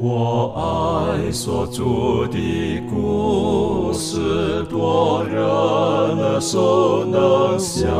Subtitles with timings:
[0.00, 7.90] 我爱所住的故事，多人耳熟能详，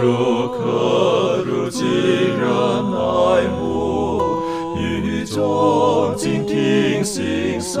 [0.00, 2.42] 如可如今人
[2.92, 4.20] 爱慕，
[4.76, 7.80] 语中静听心声，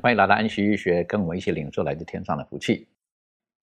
[0.00, 2.86] 欢迎来到安息医学，跟我们一起领受来自天上的福气。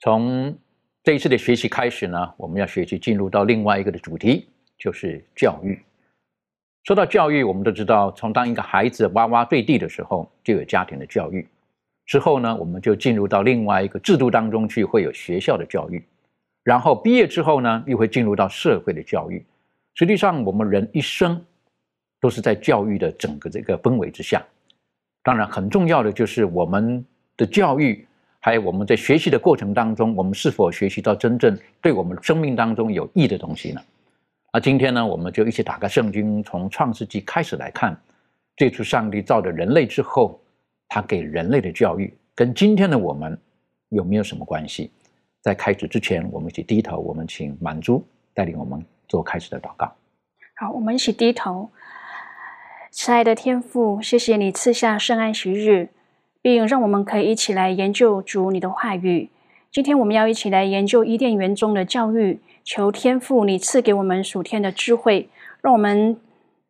[0.01, 0.55] 从
[1.03, 5.79] 这一次的学习开始呢，我们要学习进入到另外一个的主题，就是教育。
[6.83, 11.45] 说到教育，我们都知道，从当一个孩子哇哇坠地的时候，就有家庭的教育；
[12.05, 16.01] 之后呢，我们就进入到另外一个制度当中去，会有学校的教育；
[16.63, 19.45] 然后毕业之后呢，又会进入到社会的教育。
[19.93, 21.43] 实际上，我们人一生
[22.19, 24.43] 都是在教育的整个这个氛围之下。
[25.23, 27.05] 当然，很重要的就是我们
[27.37, 28.07] 的教育，
[28.39, 33.81] 还有我们在学习的过程当中，我们是否学习到真正对我们生命当中有益的东西呢？
[34.51, 37.95] 那今天呢，我们就一起打开圣经，从创世纪开始来看，
[38.57, 40.41] 最初上帝造的人类之后，
[40.87, 43.39] 他给人类的教育跟今天的我们
[43.89, 44.91] 有没有什么关系？
[45.41, 49.91] 在开始之前，我们一起低头，我们请满珠带领我们做开始的祷告。
[50.55, 51.69] 好，我们一起低头。
[52.93, 55.87] 慈爱的天父，谢谢你赐下圣安息日，
[56.41, 59.29] 并让我们可以一起来研究主你的话语。
[59.71, 65.29] 今天我们要一起来研究伊甸园中的教育，求天父你赐给我们属天的智慧，
[65.61, 66.17] 让我们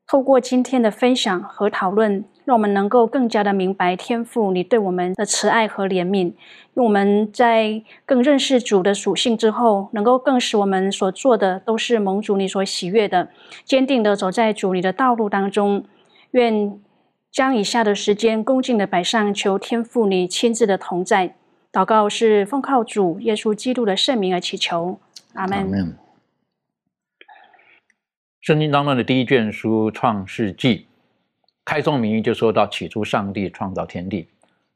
[0.06, 6.34] 透过今天的分享和讨论，让我们能够更加的明白天父你对我们的慈爱和怜悯。
[6.75, 13.29] 用我们在更认识主的属性之后，能够更使我们所做的都是蒙主你所喜悦的，
[13.66, 15.84] 坚定的走在主你的道路当中。
[16.31, 16.80] 愿
[17.31, 21.36] 将以下的时间恭敬的摆上，求天父你亲自的同在。
[21.72, 25.00] 祷告是奉靠主耶稣基督的圣名而祈求，
[25.34, 25.96] 阿门。
[28.41, 30.78] 圣经当中的第一卷书《创世纪》，
[31.64, 34.28] 开宗明义就说到起初上帝创造天地。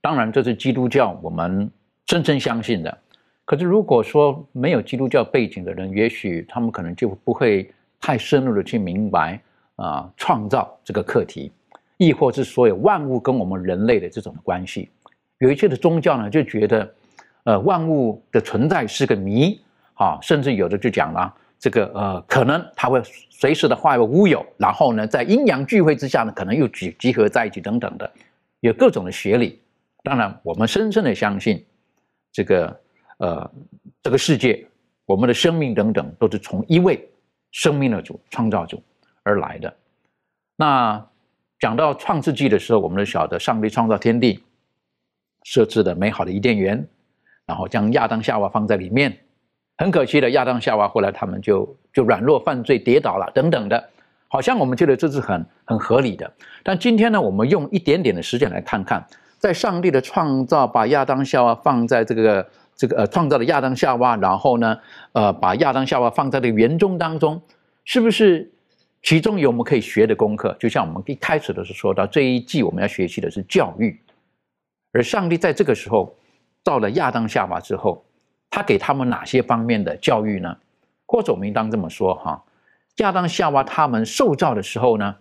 [0.02, 1.70] 当然，这是基督教我们
[2.06, 2.98] 真正相信的。
[3.44, 9.42] 可是，如果说没有基督教背景的人，也许他们可能就不会太深入的去明白
[9.76, 11.52] 啊，创造这个课题，
[11.98, 14.90] 亦或是所有万物跟我们人类的这种关系。
[15.40, 16.94] 有一些的宗教呢，就觉得，
[17.44, 19.60] 呃，万物的存在是个谜
[19.96, 21.34] 啊，甚至有的就讲了。
[21.58, 28.10] 这个呃，可能它会随时的化为乌有，然后呢，在阴阳聚会之下呢，可能又集集合在一起等等的，
[28.60, 29.62] 有各种的学理。
[30.04, 31.66] 当然，我们深深的相信，
[32.32, 32.80] 这个
[33.18, 33.52] 呃，
[34.04, 34.68] 这个世界，
[35.06, 37.10] 我们的生命等等，都是从一位
[37.52, 38.84] 生命的主、创造主
[39.26, 39.76] 而来的。
[40.56, 41.06] 那
[41.60, 44.42] 讲到创世纪的时候，我们都晓得，上帝创造天地，
[45.44, 46.88] 设置的美好的伊甸园，
[47.46, 49.18] 然后将亚当夏娃放在里面。
[49.78, 53.90] 很可惜的，亚当夏娃后来他们就就软弱犯罪跌倒了等等的，
[54.30, 56.32] 好像我们觉得这是很很合理的。
[56.64, 59.06] 但今天呢，我们用一点点的时间来看看，
[59.38, 64.80] 在上帝的创造，把亚当夏娃放在这个这个呃创造的亚当夏娃，然后呢，
[65.12, 67.42] 呃把亚当夏娃放在这个园中当中，
[67.84, 68.50] 是不是
[69.06, 70.54] 其中有我们可以学的功课？
[70.60, 73.98] 就像我们一开始的时候说到，这一季我们要学习的是教育，
[74.92, 76.14] 而上帝在这个时候
[76.64, 78.04] 造了亚当夏娃之后。
[78.48, 80.58] 他给他们哪些方面的教育呢？
[81.06, 82.42] 或者我们应当这么说哈，
[82.98, 85.16] 亚当夏娃他们受造的时候呢，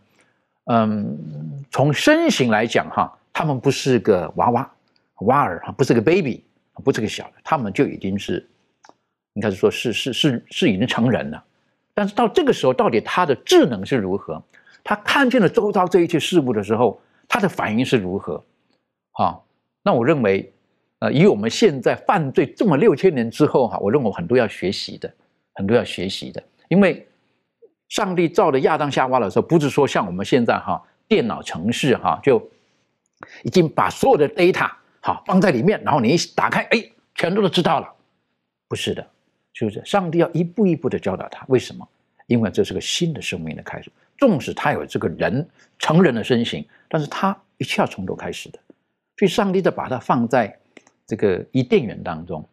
[0.66, 1.18] 嗯，
[1.68, 4.72] 从身形来讲哈，他们不是个娃娃
[5.22, 6.44] 娃儿哈，不是个 baby，
[6.84, 8.48] 不是个小的，他们就已经是，
[9.32, 11.44] 应该是说是是是是已经成人了。
[11.94, 14.42] 但是到这个时候，到底他的智能是如何？
[14.82, 18.44] 他看见了周遭这一切事物的时候，他的反应是如何？
[19.12, 19.40] 哈，
[19.82, 20.50] 那我认为。
[21.00, 25.12] 呃，以我们现在犯罪这么六千年之后哈，我认为很多要学习的，
[25.52, 26.42] 很多要学习的。
[26.68, 27.06] 因为
[27.88, 32.40] 上帝造的亚当夏娃的时候，不是说像我们现在哈电脑程式哈，就
[33.42, 34.70] 已经把所有的 data
[35.00, 36.82] 好放在里面，然后你一打开，哎，
[37.14, 37.92] 全都都知道了。
[38.68, 39.06] 不是的，
[39.54, 39.82] 是不是？
[39.84, 41.44] 上帝要一步一步的教导他。
[41.48, 41.88] 为什么？
[42.26, 43.90] 因为这是个新的生命的开始。
[44.16, 45.46] 纵使他有这个人
[45.78, 48.58] 成人的身形，但是他一切要从头开始的。
[49.16, 50.56] 所以上帝在把它放在
[51.06, 52.48] 这个伊甸园当中，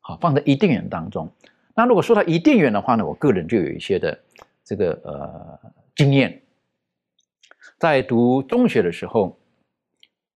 [0.00, 1.30] 好，放在伊甸园当中。
[1.74, 4.18] 那如果说到伊甸园的话呢，我个人就有一些的
[4.64, 6.40] 这个呃经验。
[7.78, 9.36] 在读中学的时候，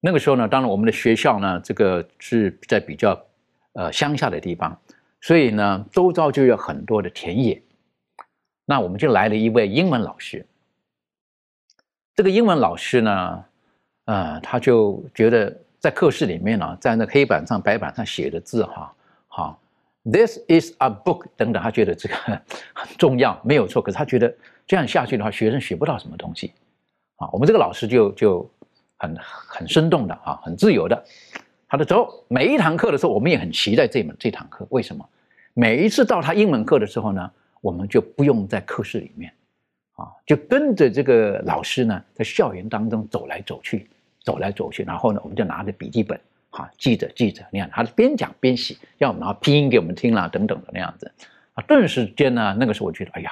[0.00, 3.20] 那个时候呢，当然我们的学校呢，这个是在比较
[3.72, 4.78] 呃乡下的地方，
[5.20, 7.60] 所以呢，周遭就有很多的田野。
[8.64, 10.44] 那我们就来了一位英文老师。
[12.14, 13.44] 这个英文老师呢，
[14.04, 18.92] 呃，他就觉得在课室里面呢，在那黑板上、白板上写的字哈，
[19.28, 19.60] 好
[20.04, 22.14] ，This is a book 等等，他觉得这个
[22.74, 23.80] 很重要，没有错。
[23.80, 24.34] 可是他觉得
[24.66, 26.52] 这样下去的话，学生学不到什么东西。
[27.16, 28.50] 啊，我们这个老师就就
[28.98, 31.04] 很很生动的啊，很自由的。
[31.68, 34.66] 他的走每一堂课的时候，我们也很期待这门这堂课。
[34.70, 35.06] 为什么？
[35.54, 37.30] 每一次到他英文课的时候呢，
[37.60, 39.32] 我们就不用在课室里面，
[39.94, 43.88] 啊，就跟着这个老师呢，在校园当中走来走去，
[44.22, 44.82] 走来走去。
[44.84, 46.18] 然后呢，我们就拿着笔记本，
[46.50, 51.12] 哈，记着记着，你看他边讲边写，要拿拼音给我们听啦，等等的那样子。
[51.52, 53.30] 啊，顿时间呢，那个时候我觉得，哎呀。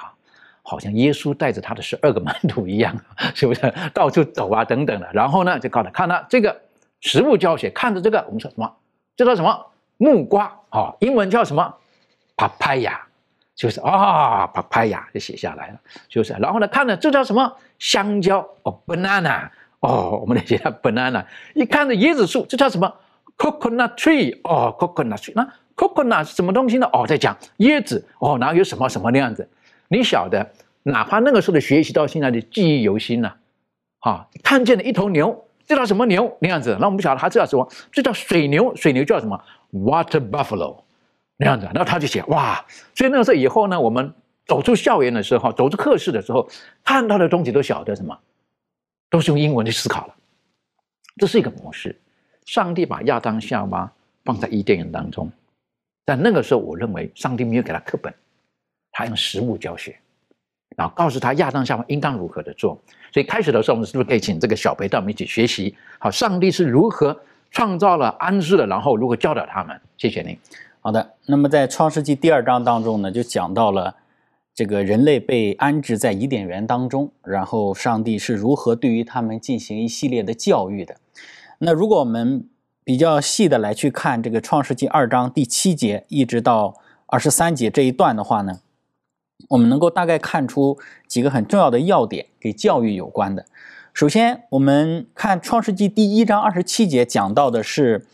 [0.69, 2.93] 好像耶稣带着他的十二个门徒一样，
[3.37, 5.09] 是不是到处走啊等等的？
[5.13, 6.61] 然后呢，就告诉他看他这个
[7.01, 8.73] 实物教学，看着这个，我们说什么？
[9.17, 9.67] 这叫什么？
[9.99, 11.75] 木瓜啊，英文叫什么
[12.37, 12.99] ？papaya，
[13.55, 16.35] 就是啊，papaya 就写下来了，就是。
[16.35, 17.57] 然后呢，看着这叫什么？
[17.79, 19.49] 香蕉哦，banana
[19.81, 21.25] 哦，我们来写下 banana。
[21.55, 22.93] 一看着椰子树，这叫什么
[23.39, 25.33] ？coconut tree 哦，coconut tree。
[25.35, 26.87] 那 coconut 是什么东西呢？
[26.93, 29.49] 哦，在讲椰子哦，然后有什么什么那样子。
[29.89, 30.53] 你晓得，
[30.83, 33.33] 哪怕那个时候的学习到现在的记忆犹新呢，
[34.01, 36.77] 啊，看见了一头牛，这叫什么牛那样子？
[36.81, 39.39] 那我们不晓得他这叫什么，这叫水牛，水牛叫什么
[39.73, 40.83] ？Water buffalo
[41.37, 41.67] 那样子。
[41.67, 42.65] 然后他就写哇，
[42.95, 44.15] 所以那个时候以后呢，我们
[44.47, 46.49] 走出校园的时候，走出课室的时候，
[46.85, 48.17] 看到的东西都晓得什么，
[49.11, 50.15] 都是用英文去思考了。
[51.17, 52.01] 这是一个模式。
[52.45, 53.91] 上帝把亚当夏娃
[54.25, 55.31] 放在伊甸园当中，
[56.05, 58.15] 在那个时候，我认为上帝没有给他课本。
[58.93, 59.99] 他用实物教学，
[60.75, 62.81] 然后告诉他亚当夏娃应当如何的做。
[63.13, 65.75] 所以开始的时候，我们是不是可以请这个小培带我们一起学习？
[65.99, 67.19] 好，上帝是如何
[67.51, 69.81] 创造了、安置了，然后如何教导他们？
[69.97, 70.37] 谢谢您。
[70.81, 73.95] 好的，那么在创世纪第二章当中呢，就讲到了
[74.55, 80.97] 这个人类被安置在伊甸园当中，然后上帝是如何对于他们进行一系列的教育的。
[81.59, 82.49] 那如果我们
[82.85, 86.75] 比较细的来去看这个创世纪二章第七节一直到
[87.07, 88.61] 二十三节这一段的话呢？
[89.49, 93.45] 我们能够大概看出几个很重要的要点，给教育有关的。
[93.93, 98.07] 首先，我们看《创世纪》第一章二十七节讲到的是，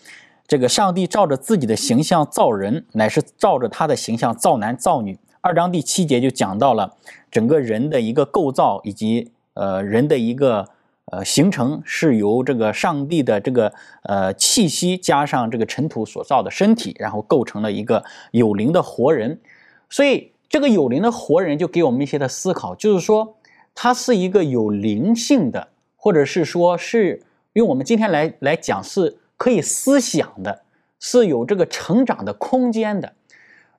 [0.47, 5.19] 这个上帝照着自己的形象造人，乃是照着他的形象造男造女。
[5.41, 6.97] 二章第七节就讲到了
[7.31, 10.69] 整个人的一个构造，以及呃人的一个
[11.07, 13.73] 呃形成是由这个上帝的这个
[14.03, 19.41] 呃气息加上这个尘土所造的身体，然后构成了一个有灵的活人。
[19.89, 20.32] 所以。
[20.53, 23.39] 这个有灵的活人就给我们一些的思考，就是说，
[23.75, 27.23] 他是一个有灵性的，或者是说是
[27.55, 30.61] 用我们今天来来讲是可以思想的，
[31.01, 33.15] 是有这个成长的空间的。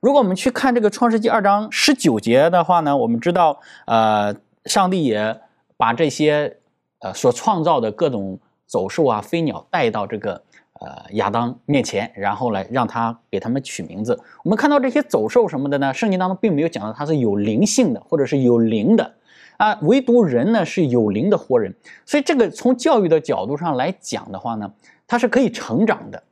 [0.00, 4.34] 如果我们去看这个创世纪二章十九节的话呢，我们知道，呃，
[4.64, 5.40] 上帝也
[5.76, 6.56] 把这些
[6.98, 10.42] 呃所创造的各种走兽啊、飞鸟带到这个。
[10.80, 14.20] 呃，亚当面前，然后来让他给他们取名字。
[14.42, 15.94] 我们看到这些走兽什么的呢？
[15.94, 19.14] 圣经当中并没有讲到它是有灵性的，或者是有灵的
[19.56, 19.78] 啊。
[19.82, 21.72] 唯独人呢是有灵的活人，
[22.04, 24.72] 所以这个从教育的角度上来讲的话呢，
[25.06, 26.24] 它是可以成长的，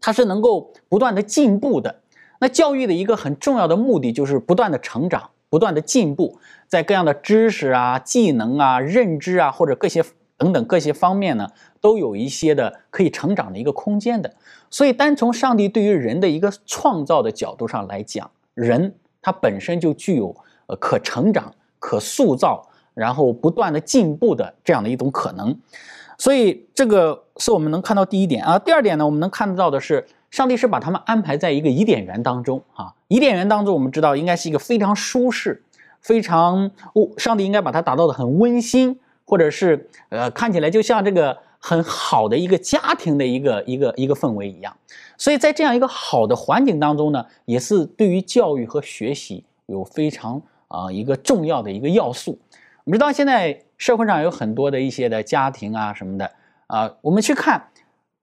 [0.00, 2.00] 它是能够不断的进步的。
[2.40, 10.02] 那教育的一个很重要的目的就是不断的成长，不断的进步，在各样的知识啊、技能啊、认知啊或者各些。
[10.40, 11.46] 等等各些方面呢，
[11.82, 14.34] 都有一些的可以成长的一个空间的。
[14.70, 20.34] 所以，单从上帝对于人的一个创造的角度上来讲，人他本身就具有
[20.66, 25.54] 呃可成长、可塑造，然后不断的进步的这样的一种可能。
[26.16, 28.58] 所以，这个是我们能看到第一点啊。
[28.58, 32.94] 第二点呢，我们能看到的是，上帝是把他们安排在一个伊甸园当中啊。
[33.08, 35.62] 伊甸园当中，我们知道应该是一个非常舒适、
[36.00, 38.98] 非常哦，上帝应该把它打造的很温馨。
[39.30, 44.76] 或者是呃，看起来就像这个很好的一个家庭的一个一个一个氛围一样，
[45.16, 52.36] 所以在这样一个好的环境当中呢，也是对于教育和学习有非常啊一个重要的一个要素。
[52.82, 56.28] 我们知道现在社会上有很多的一些的家庭啊什么的
[56.66, 57.68] 啊，我们去看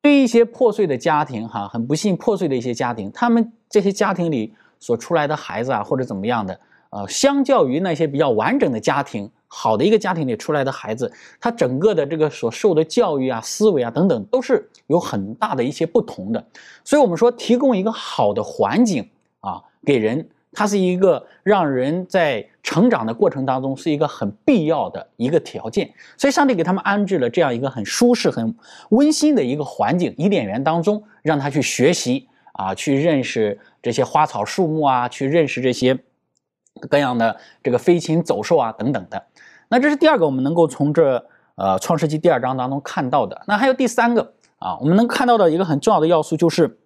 [0.01, 6.59] 对一些破碎的家庭哈，很不幸破碎的一些家庭，他们这些家庭里所出来的孩子啊或者怎么样的，
[6.89, 9.31] 呃，相较于那些比较完整的家庭。
[9.47, 16.45] 好的一个家庭里出来的孩子，他整个的这个所受的教育啊、思维啊等等，都是有很大的一些不同的。
[16.83, 25.93] 所以，我们说提供一个好的环境啊，给人，它是一个让人在成长的过程当中是一个很必要的一个条件。
[26.17, 28.53] 所以，上帝给他们安置了这样一个很舒适、很
[28.89, 35.97] 温馨的一个环境——伊甸园当中，让他去学习啊，去认识这些花草树木啊，去认识这些
[36.77, 39.25] 各样的这个飞禽走兽啊等等的。
[39.69, 43.41] 那这是第二个，我们能够从这呃创世纪第二章当中看到的。
[43.47, 46.77] 那还有第三个啊，我们能看到的一个很重要的要素就是，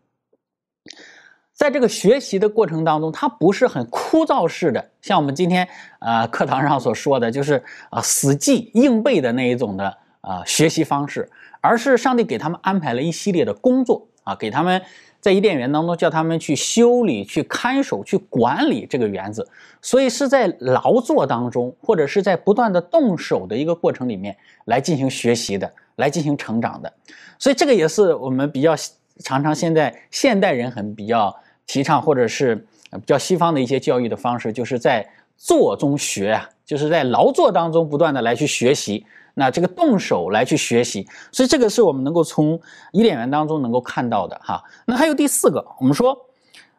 [1.54, 5.68] 在这个学习的过程当中，它不是很枯燥式的，像我们今天
[6.00, 11.30] 啊课堂上所说的，就是啊死记硬背的那一种的啊学习方式，
[11.62, 14.82] 而是上帝给他们安排了一系列的工作啊，给他们。
[15.22, 19.48] 在伊甸园当中，叫他们去修理、去看守、去管理这个园子，
[19.82, 24.36] 所以是在劳作当中，或者是在不断的动手的一个过程里面
[24.66, 26.92] 来进行学习的，来进行成长的。
[27.38, 28.76] 所以这个也是我们比较
[29.20, 31.34] 常常现在现代人很比较
[31.68, 32.56] 提倡，或者是
[32.92, 39.06] 比较西方的一些教育的方式，就是在做中学啊，就是在劳作当中不断的来去学习。
[39.34, 42.60] 那这个动手来去学习，所以这个是我们能够从
[42.92, 44.64] 伊甸园当中能够看到的哈。
[44.86, 46.18] 那还有第四个，我们说，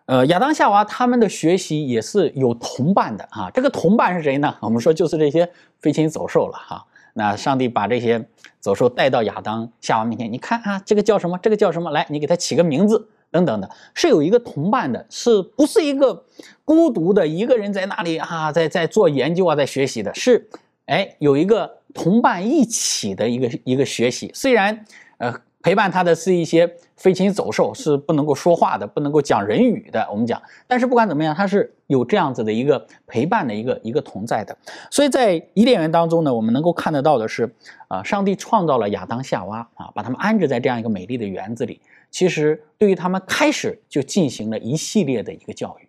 [0.06, 3.50] 呃，亚当夏娃他们的学习也是有同伴的哈。
[3.54, 4.54] 这个同伴是谁呢？
[4.60, 6.84] 我们说就是这些飞禽走兽了哈。
[7.14, 8.26] 那上帝把这些
[8.58, 11.38] 走兽带到亚当夏娃面前，你看啊，这个叫什么？
[11.38, 11.90] 这个叫什么？
[11.90, 16.24] 来，你给它起个名字等等的，是有一个同伴的，是不是一个
[16.64, 20.14] 孤独的一个人在那里啊，在在做研究啊，在学习的？
[20.14, 20.48] 是，
[20.86, 21.78] 哎，有一个。
[21.94, 24.86] 同伴一起的一个一个学习，虽然
[25.18, 30.08] 呃陪伴他的是一些飞禽走兽，是不能够说话的，不能够讲人语的。
[30.10, 34.56] 我们讲，但是不管怎么样，他是有这样子的一个陪伴的一个一个同在的。
[34.90, 37.54] 所以在伊甸园当中呢，我们能够看得到的是，
[37.88, 41.78] 啊，上帝创造了亚当夏娃啊，把他们安置在这样一个美丽的园子里。
[42.10, 45.86] 其实对于他们开始就进行了一系列的一个教育。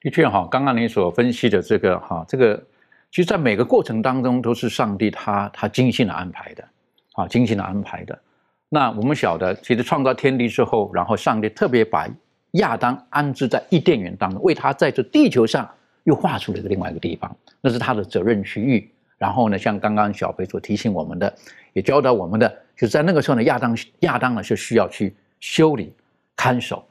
[0.00, 2.64] 的确哈，刚刚你所分析的这个哈，这个。
[3.14, 6.64] 其实，在每个过程当中，都是上帝他他精心的安排的，
[7.12, 8.18] 啊，精心的安排的。
[8.68, 12.08] 那我们晓得，其实创造天地之后，然后上帝特别把
[12.54, 15.70] 亚当安置在伊甸园当中，为他在这地球上
[16.02, 18.90] 又画出了一个另外一个地方，那是他的责任区域。
[19.16, 21.32] 然后呢，像刚刚小飞所提醒我们的，
[21.72, 25.94] 也教导我们的，就在那个时候呢，亚当亚当呢是需要去修理、
[26.34, 26.84] 看守。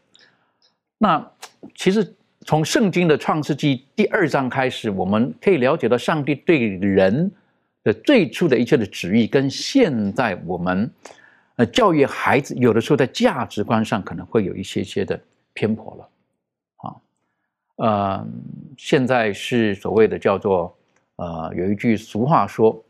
[0.97, 1.29] 那
[1.75, 2.15] 其实。
[2.45, 7.31] 从圣经的创世纪第二章开始，我们可以了解到上帝对人
[7.83, 10.91] 的最初的一切的旨意，跟现在我们
[11.55, 15.19] 呃教育孩子，有的时候在价值观上可能会有一些些的
[15.53, 16.09] 偏颇了。
[16.77, 16.95] 啊，
[17.77, 18.27] 呃，
[18.77, 20.75] 现在是所谓的叫做
[21.15, 22.83] 呃，有一句俗话说：“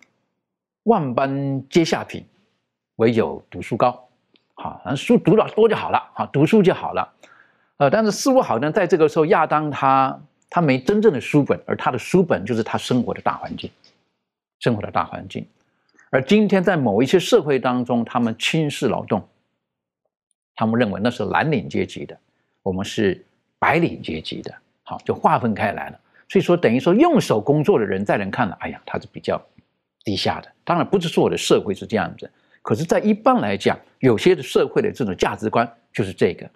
[0.83, 2.25] 万般皆下品，
[2.95, 3.91] 唯有读书高。”
[4.55, 7.07] 好，反正书读的多就好了，好，读书就好了。
[7.77, 13.69] 呃，但是似乎好像在这个时候，亚当他他没真正的书本，而他的书本就是他生活的大环境，
[14.59, 15.45] 生活的大环境。
[16.11, 19.27] 而今天在某一些社会当中，他们轻视劳动，
[20.55, 22.15] 他们认为那是蓝领阶级的，
[22.61, 23.25] 我们是
[23.57, 24.53] 白领阶级的，
[24.83, 25.99] 好就划分开来了。
[26.29, 29.41] 所以说，等于说用手工作的人，在人看来，哎呀，他是比较
[30.03, 30.51] 低下的。
[30.63, 32.29] 当然，不是说我的社会是这样子，
[32.61, 36.47] 可是，在一般来讲，有些的社会的这种价值观就是这个。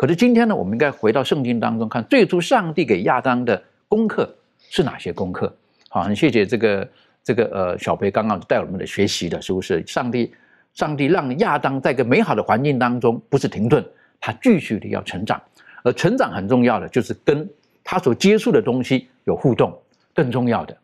[0.00, 5.54] 可是今天呢，我们应该回到圣经当中看，最初上帝给亚当的功课是哪些功课？
[5.90, 6.88] 好，很谢谢这个
[7.22, 9.86] 这个呃小培刚刚带我们的学习的，是不是？
[9.86, 10.32] 上帝
[10.72, 13.84] 上帝让亚当在一个美好的环境当中不是停顿，
[14.18, 15.38] 他继续的要成长，
[15.84, 17.46] 而成长很重要的就是跟
[17.84, 19.78] 他所接触的东西有互动，
[20.14, 20.74] 更重要的，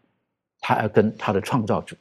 [0.61, 1.97] 他要跟他的创造主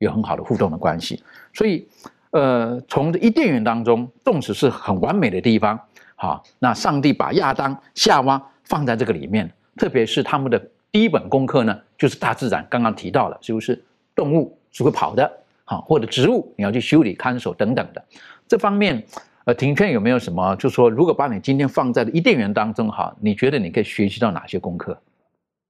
[0.00, 1.24] 有很好的互动的关系。
[1.54, 1.88] 所以，
[2.32, 5.80] 呃，从伊甸园当中，纵使是很完美的地方。
[6.22, 10.56] 好，那上帝把亚当、夏娃放在这个里面，特别是他们的
[10.92, 12.64] 第一本功课呢，就是大自然。
[12.70, 13.82] 刚刚提到了，是不是
[14.14, 15.28] 动物是会跑的？
[15.64, 18.00] 好，或者植物你要去修理、看守等等的。
[18.46, 19.02] 这方面，
[19.46, 20.54] 呃，庭圈有没有什么？
[20.54, 24.96] 就是说，如果把你今天放在伊甸园当中，哈，你觉得你可以学习到哪些功课？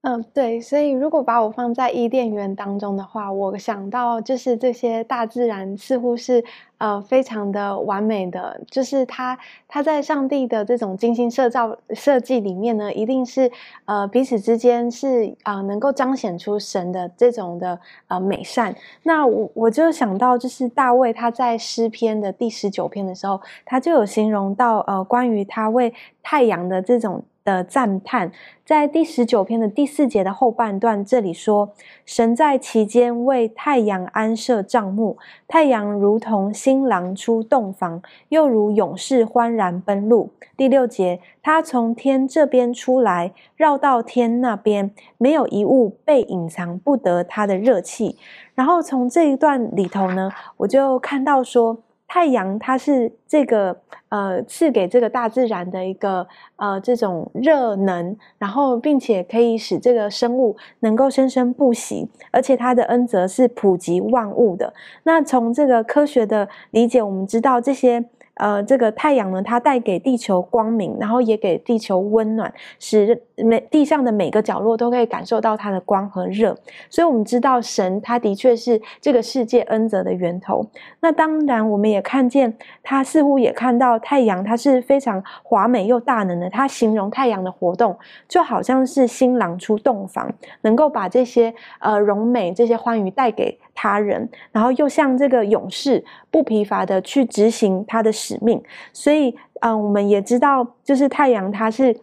[0.04, 6.42] 嗯，对，所以如果把我放在伊甸园当中的话，我想到就是这些大自然似乎是
[6.78, 13.48] 呃非常的完美的，就是它它在上帝的这种精心设造设计里面呢，一定是
[13.84, 17.78] 呃彼此之间是啊能够彰显出神的这种的
[18.08, 18.74] 呃美善。
[19.04, 25.94] 那我我就想到就是大卫他在诗篇的第十九篇的时候，他就有形容到呃关于他为
[26.24, 27.22] 太阳的这种。
[27.44, 28.30] 的赞叹，
[28.64, 31.72] 在第十九篇的第四节的后半段，这里说
[32.06, 35.16] ：“神在其间为太阳安设帐幕，
[35.48, 48.16] 太阳如同新郎出洞房，又如勇士欢然奔路。”第六节，他从天这边出来，绕到天那边，没有一物被隐藏不得他的热气。
[48.54, 51.78] 然后从这一段里头呢，我就看到说。
[52.12, 53.74] 太阳它是这个
[54.10, 64.74] 呃赐给这个大自然的一个呃这种热能，然后并且可以使这个生物能够生生不息，而且它的恩泽是普及万物的。
[65.04, 68.04] 那从这个科学的理解，我们知道这些。
[68.34, 76.56] 呃，这个太阳呢，它带给地球光明，然后也给地球温暖，使每地上的每个角落都可以感受到它的光和热。
[76.88, 80.66] 所以，我们知道神他的确是这个世界恩泽的源头。
[81.00, 86.48] 那当然，我们也看见他似乎也看到太阳，它是非常华美又大能的。
[86.48, 87.96] 他形容太阳的活动，
[88.26, 93.58] 就好像是新郎出洞房，能够把这些呃荣美、这些欢愉带给。
[93.82, 98.62] 他人，然后又像这个勇士不疲乏的去执行他的使命，
[98.92, 101.96] 所以，嗯，我们也知道，就是太阳，它是。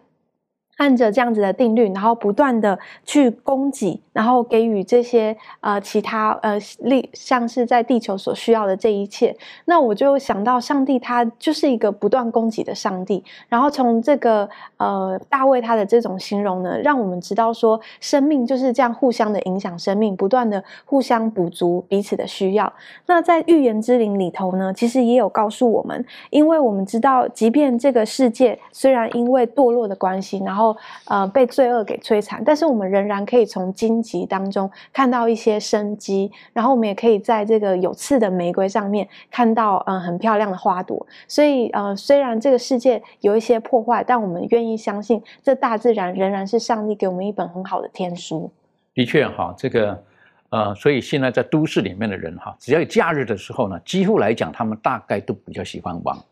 [0.76, 9.36] 按着这样子的定律，然后不断的去供给，然后给予这些呃其他呃力，像是在地球所需要的这一切。
[9.66, 13.22] 那我就想到，上帝他就是一个不断供给的上帝。
[13.48, 22.72] 然后从这个呃大卫他的这种形容呢，让我们知道说，生命就是这样互相的影响，生命不断的互相补足彼此的需要。
[23.06, 30.76] 那在预言之灵里头呢，其实也有告诉我们，因为我们知道，即便这个世界虽然因为堕落的关系，然后
[31.06, 41.06] 呃，被罪恶给摧残，但是我们仍然可以从今集当中看到一些生机，然后我们也可以在这个有刺的玫瑰上面看到嗯很漂亮的花朵。
[41.28, 48.50] 所以呃，虽然这个世界有一些破坏，但我们愿意相信，这大自然仍然是上帝给我们一本很好的天书。
[48.94, 50.02] 的确哈，这个
[50.50, 56.24] 呃，所以现在在都市里面的人哈，只要有假日的时候呢，几乎来讲，他们大概都比较喜欢往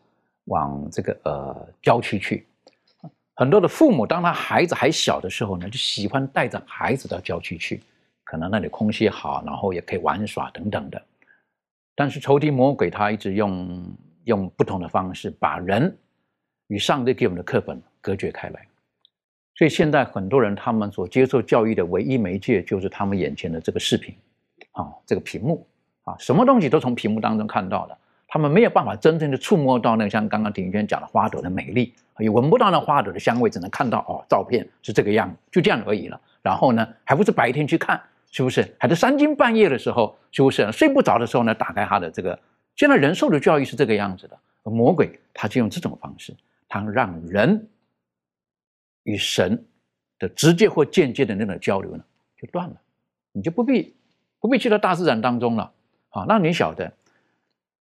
[0.45, 2.45] 往这个呃郊区去。
[3.39, 7.81] 很多的父母，当他孩子还小的时候呢，就喜欢带着孩子到郊区去，
[8.25, 11.01] 可能那里空气好，然后也可以玩耍等等的。
[11.95, 15.97] 但是仇敌魔鬼他一直用用不同的方式，把人
[16.67, 18.67] 与上帝给我们的课本隔绝开来。
[19.55, 24.13] 所以现在很多人他们所接受教育的唯一媒介，就是他们眼前的这个视频，
[24.73, 25.65] 啊，这个屏幕，
[26.03, 27.97] 啊，什么东西都从屏幕当中看到的。
[28.31, 36.21] 他们没有办法真正的触摸到那像刚刚庭娟讲的花朵的美丽，也闻不到那花朵的香味，只能看到哦，照片是这个样，就这样而已了。
[36.43, 38.75] 然后呢，还不是白天去看，是不是？
[38.79, 40.71] 还是三更半夜的时候，是不是？
[40.71, 42.39] 睡不着的时候呢，打开他的这个。
[42.75, 46.33] 现在人受的教育是这个样子的，而魔鬼他就用这种方式，
[46.67, 47.67] 他让人
[49.03, 49.65] 与神
[50.19, 52.03] 的直接或间接的那种交流呢
[52.39, 52.75] 就断了，
[53.31, 53.95] 你就不必
[54.39, 55.71] 不必去到大自然当中了。
[56.09, 56.93] 好，那你晓得？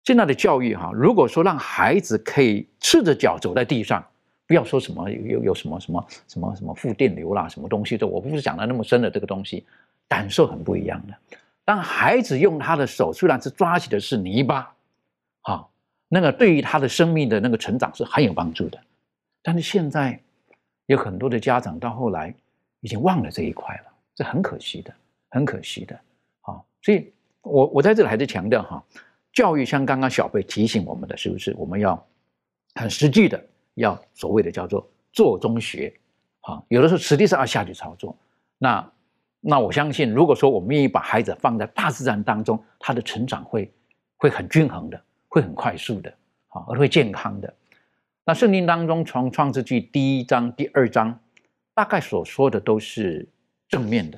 [0.05, 4.05] 现在的教育哈，如果说让孩子可以赤着脚走在地上，
[4.45, 9.65] 不要说什么有有什么什么什么什么负电流啦，什么东西的，我不是讲的那么深的这个东西，
[10.07, 11.13] 感受很不一样的。
[11.63, 14.71] 当孩子用他的手，虽然是抓起的是泥巴，
[15.41, 15.67] 哈，
[16.07, 18.79] 那个对于他的生命的那个成长是很有帮助的。
[19.41, 20.19] 但是现在
[20.85, 22.31] 有很多的家长到后来
[22.81, 24.93] 已经忘了这一块了，这很可惜的，
[25.31, 25.99] 很可惜的。
[26.41, 28.83] 好，所以我我在这里还是强调哈。
[29.35, 32.03] 教育像刚刚小贝提醒我们的，是不是我们要
[32.75, 35.93] 很实际的，要所谓的叫做做中学，
[36.41, 38.17] 啊，有的时候实际上要下去操作。
[38.57, 38.91] 那
[39.41, 43.69] 那我相信，如果说我们愿意把孩子放在大自然当中，他的成长会
[44.15, 46.09] 会很均衡的，会很快速的，
[46.47, 47.53] 啊，而会健康的。
[48.23, 51.19] 那圣经当中从创世纪第一章、第二章，
[51.73, 53.27] 大概所说的都是
[53.67, 54.17] 正面的、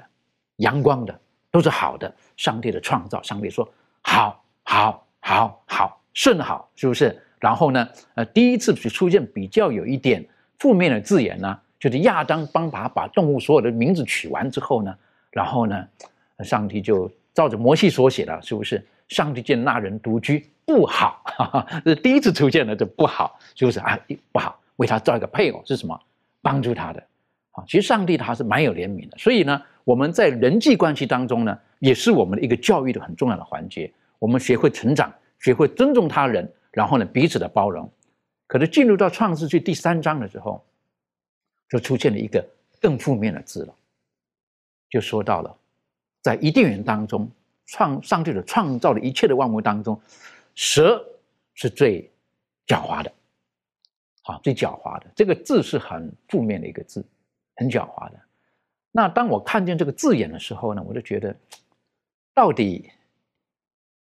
[0.57, 2.15] 阳光的，都是好的。
[2.37, 3.67] 上帝的创造，上帝说
[4.03, 5.06] 好，好。
[5.27, 7.21] 好好甚好，是不是？
[7.37, 7.85] 然后呢？
[8.15, 10.25] 呃，第一次出现比较有一点
[10.57, 14.95] 负面的字眼呢，就是亚当帮他把动物所有的名字取完之后呢，
[15.29, 15.85] 然后呢，
[16.45, 18.81] 上帝就照着摩西所写的，是不是？
[19.09, 21.21] 上帝见那人独居不好，
[21.83, 23.99] 这第一次出现的这不好，就是啊
[24.31, 25.99] 不好，为他造一个配偶是什么？
[26.41, 27.03] 帮助他的。
[27.51, 33.91] 啊，其实上帝他是蛮有怜悯的，所以呢，我们在人际关系当中呢，也是我们的一个教育的很重要的环节。
[34.19, 37.91] 我们学会成长，学会尊重他人，然后呢，彼此的包容。
[38.47, 40.63] 可是进入到创世纪第三章的时候，
[41.69, 42.45] 就出现了一个
[42.79, 43.75] 更负面的字了，
[44.89, 45.55] 就说到了，
[46.21, 47.29] 在伊甸园当中，
[47.65, 49.99] 创上帝的创造的一切的万物当中，
[50.55, 51.03] 蛇
[51.53, 52.09] 是最
[52.65, 53.11] 狡猾的。
[54.23, 57.01] 啊，最狡猾的这个字是很负面的一个字，
[57.55, 58.19] 很狡猾的。
[58.91, 61.33] 那当我看见这个字眼的时候呢，我就觉得，
[62.33, 62.91] 到底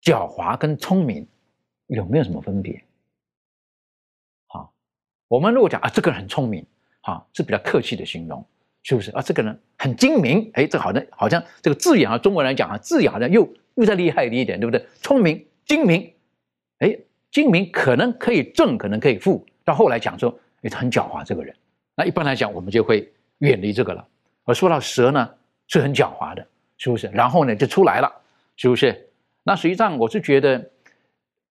[0.02, 1.26] 狡猾跟聪明
[1.86, 2.82] 有没有什么分别？
[4.48, 4.72] 好，
[5.28, 6.66] 我们如果讲啊，这个人很聪明，
[7.00, 8.44] 好是比较客气的形容，
[8.82, 9.22] 是不是啊？
[9.22, 14.84] 这个人很精明，哎，这好像好像这个字眼啊，中国人讲啊，字眼好像又又再厉害一点，对不对？
[15.00, 16.12] 聪明、精明，
[16.78, 16.98] 哎，
[17.30, 19.46] 精明可能可以正，可能可以负。
[19.64, 21.54] 到后来讲说，哎，他很狡猾这个人。
[21.94, 24.04] 那一般来讲，我们就会远离这个了。
[24.44, 25.34] 而说到蛇呢，
[25.68, 26.44] 是很狡猾的，
[26.76, 27.06] 是不是？
[27.08, 28.12] 然后呢，就出来了，
[28.56, 29.08] 是不是？
[29.42, 30.70] 那实际上我是觉得，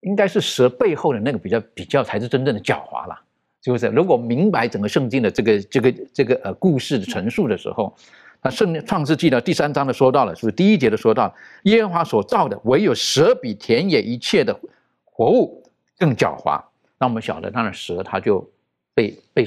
[0.02, 3.22] 应该是蛇背后的那个比较比较才是真正的狡猾了，
[3.64, 3.88] 是不是？
[3.88, 7.96] 如果明白整个圣经的这个这个这个呃故事的陈述的时候，
[8.42, 10.56] 那圣创世纪呢第三章的说到了，是不是？
[10.56, 14.58] 第一节的说到，耶和华所造的唯有蛇比田野一切的
[15.04, 15.64] 活物
[15.98, 16.64] 更狡猾。
[16.98, 18.50] 那我们晓得，当然蛇它就
[18.94, 19.46] 被被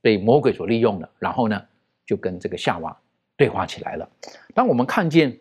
[0.00, 1.62] 被魔鬼所利用了，然后呢，
[2.04, 2.94] 就跟这个夏娃
[3.36, 4.08] 对话起来了。
[4.52, 5.38] 当我们看见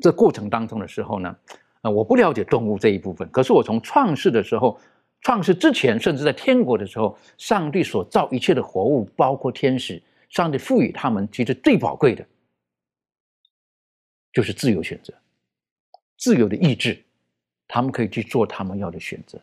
[0.00, 1.36] 这过程当中的时候呢，
[1.90, 4.78] 我不了解动物这一部分，可是我从创世的时候，
[5.20, 12.26] 创世之前，甚至在天国的时候，上帝所造一切的活物，包括天使，上帝赋予他们其实最宝贵的，
[14.32, 15.12] 就是自由选择，
[16.16, 17.02] 自由的意志，
[17.66, 19.40] 他们可以去做他们要的选择。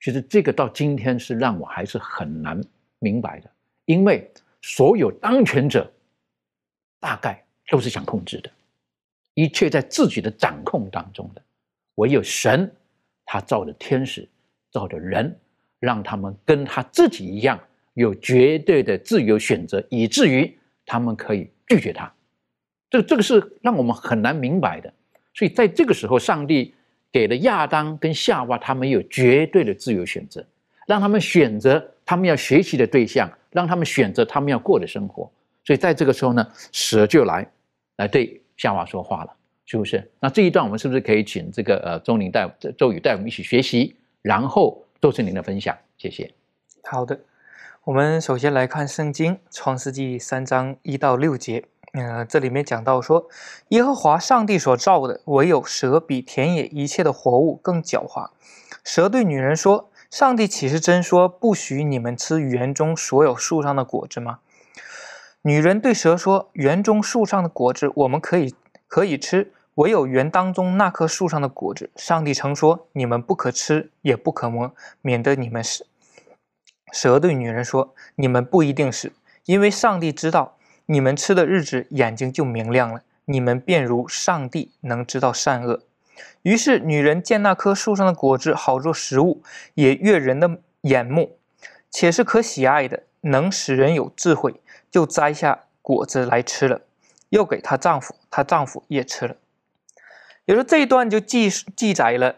[0.00, 2.60] 其实这个到今天是让我还是很难
[2.98, 3.50] 明白的，
[3.84, 4.28] 因为
[4.60, 5.90] 所有当权者
[6.98, 8.50] 大概都是想控制的，
[9.34, 11.42] 一切在自己的掌控当中的，
[11.96, 12.70] 唯有神，
[13.24, 14.28] 他造的天使，
[14.70, 15.38] 造的人，
[15.78, 17.60] 让他们跟他自己一样
[17.94, 22.12] 有绝对的自由选择，以至于他们可以拒绝他。
[22.90, 24.92] 这这个是让我们很难明白的。
[25.34, 26.74] 所以在这个时候，上帝。
[27.14, 30.42] 给了亚当跟夏娃，他们有绝对的自由选择，
[30.86, 35.30] 让他们选择他们要学习的对象，让他们选择他们要过的生活。
[35.62, 37.46] 所以在这个时候呢，蛇就来
[37.96, 40.10] 来对夏娃说话了，是不是？
[40.20, 45.76] 那这一段我们是不是可以请这个呃周宁带周宇带我们一起学习，然后做成您的分享？
[45.96, 46.32] 谢谢。
[46.84, 47.20] 好的，
[47.84, 51.64] 我们首先来看圣经创世纪三章一到六节。
[51.94, 53.28] 嗯，这里面讲到说，
[53.68, 58.30] 耶和华上帝所造的，唯有蛇比田野一切的活物更狡猾。
[58.82, 64.38] 蛇对女人说：“上帝岂是真说不许你们吃园中所有树上的果子吗？”
[65.42, 68.54] 女人对蛇说：“园中树上的果子我们可以
[68.92, 75.86] 可以吃，唯有园当中那棵树上的果子，上帝曾说你们不可吃，也不可摸，免得你们死。”
[76.92, 79.10] 蛇对女人说：“你们不一定死，
[79.46, 85.80] 因为上帝知道。”你们吃的日子，眼睛就明亮了，你们便如上帝能知道善恶。
[86.42, 91.38] 于是女人见那棵树上的果子好做食物，也悦人的眼目，
[91.90, 96.82] 且是可喜爱的，能使人有智慧，就摘下果子来吃了，
[97.32, 99.36] 又给她丈夫，她丈夫也吃了。
[100.44, 102.36] 也说这一段就记记载了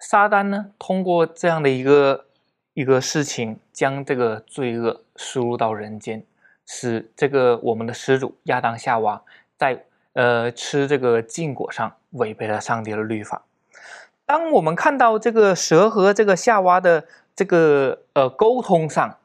[0.00, 2.26] 撒旦呢，通过这样的一个
[2.74, 6.24] 一个事情，将这个罪恶输入到人间。
[6.66, 9.22] 使这个我们的始祖亚当夏娃
[9.56, 13.44] 在呃吃这个禁果上违背了上帝的律法。
[14.26, 19.16] 当我们看到这个蛇和这个夏娃的这个呃沟通上，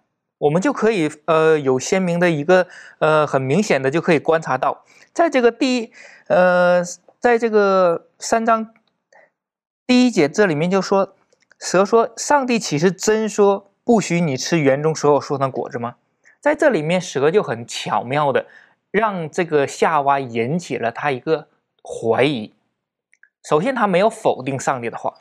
[0.44, 2.68] 我们就可以呃有鲜明的一个
[3.00, 5.92] 呃很明显的就可以观察到，在这个第一
[6.28, 6.84] 呃
[7.20, 8.74] 在这个三章
[9.88, 11.16] 第一节这里面就说，
[11.60, 15.96] 蛇说：“上帝岂是真说不许你吃园中所有树上的果子吗？”
[16.42, 18.46] 在这里面，蛇就很巧妙的
[18.92, 21.48] 让这个夏娃引起了他一个
[21.82, 22.54] 怀疑。
[23.48, 25.14] 首先，他没有否定上帝的话，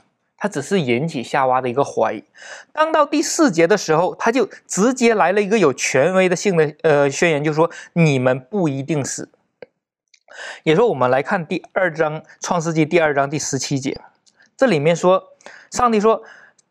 [0.42, 2.24] 他只是引起夏娃的一个怀疑。
[2.72, 9.28] 当到第四节的时候，他就直接来了一个有权威的性的呃宣言，就说你们不一定死。
[10.64, 14.00] 也说我们来看第二章创世纪第二章第十七节，
[14.57, 15.22] 这里面说
[15.70, 16.24] 上帝说。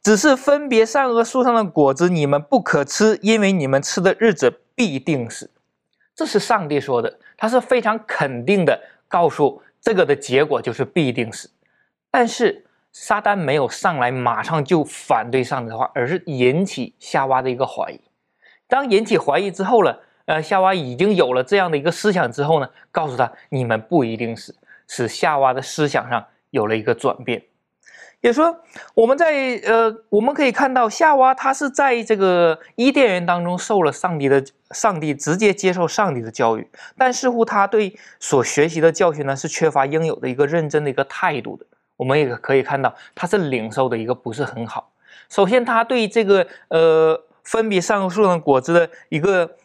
[0.04, 5.52] 只是分别善恶树上的果子，你们不可吃，因为你们吃的日子必定死。
[6.16, 11.52] 这是上帝说的，他是非常肯定的告诉这个的结果就是必定死。
[12.10, 18.00] 但是撒旦没有上来马上就反对上帝的话，而是引起夏娃的一个怀疑。
[18.68, 24.56] 当引起怀疑之后呢，呃，夏娃已经有了这样的一个思想之后呢，告诉他你们不一定死，
[24.88, 27.44] 使夏娃的思想上有了一个转变。
[28.22, 28.56] 也说，
[28.94, 41.66] 我们在呃，我们可以看到夏娃，她是在这个伊甸园当中受了上帝的上帝直接接受上帝的教育，但似乎他对所学习的教训呢是缺乏应有的一个认真的一个态度的。
[42.02, 44.92] 我们也可以看到，它是领受的一个不是很好。
[45.30, 49.56] 首先，他对这个呃分别上树上的果子的一个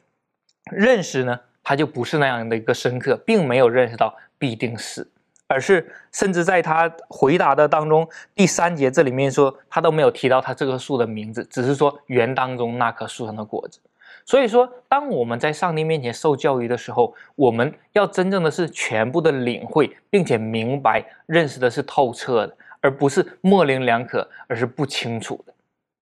[0.71, 5.11] 认识呢，他就不是那样的一个深刻，并没有认识到必定死，
[5.49, 13.81] 而是甚至在他回答的当中第三节这里面说，他都没有提到他这棵树的名字，只是说园当中那棵树上的果子。
[14.27, 25.55] 所以说，当我们在上帝面前受教育的时候，我们要真正的是全部的领会，并且明白、认识的是透彻的，而不是模棱两可，而是不清楚的。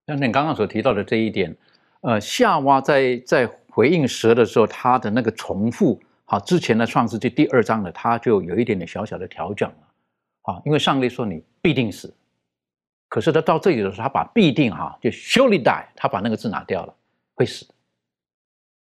[0.07, 1.55] 像你刚刚所提到的这一点，
[2.01, 12.11] 呃，夏娃在在回应蛇的时候，他的那个重复，好，之前的创世纪第二章的，他就有一点点小小的调整了，啊，因为上帝说你必定死，
[13.11, 16.95] 可是他到这里的时候，他把必定哈就 surely die，他把那个字拿掉了，
[17.35, 17.67] 会死。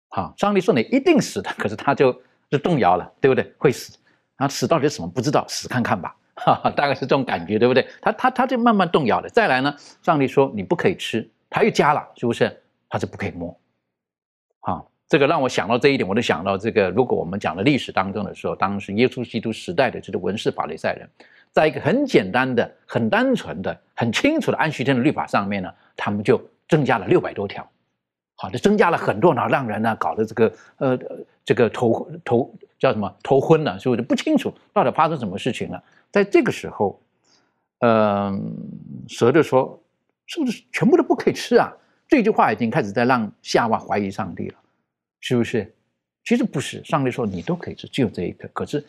[0.09, 2.13] 啊，上帝说你一定死的，可是他就
[2.51, 3.53] 就动摇了，对不对？
[3.59, 3.99] 会死，
[4.37, 7.87] 啊，死到底是什么不知道，死看看吧， 哈哈，大概是这种感觉，对不对？
[8.01, 9.29] 他他他就慢慢动摇了。
[9.29, 12.63] 再来呢，上帝说你不可以吃，他又加了，是不是？
[12.89, 13.55] 他是不可以摸。
[14.61, 21.09] 好，这个让我想到这一点，我就想到这个，如果我们讲的历史当中的时候，当时耶稣基督时代的这个文士法利赛人，
[21.53, 27.69] 在一个很简单的、很单纯的、很清楚的安息天的律法上面呢，他们就增加了六百多条。
[28.37, 30.99] 好，的增加了很多呢，让人呢搞得这个呃
[31.45, 35.83] 这个头头叫什么头昏了，所以我就不清楚到底发生什么事情了？
[36.13, 37.01] 在这个时候，
[37.79, 38.55] 嗯，
[39.09, 39.83] 蛇就说
[40.27, 41.73] ：“是不是全部都不可以吃啊？”
[42.09, 44.55] 这句话已经开始在让夏娃怀疑上帝了，
[45.21, 45.75] 是不是？
[46.25, 48.47] 其实不是，上帝说你都可以吃，只有这一个。
[48.49, 48.85] 可是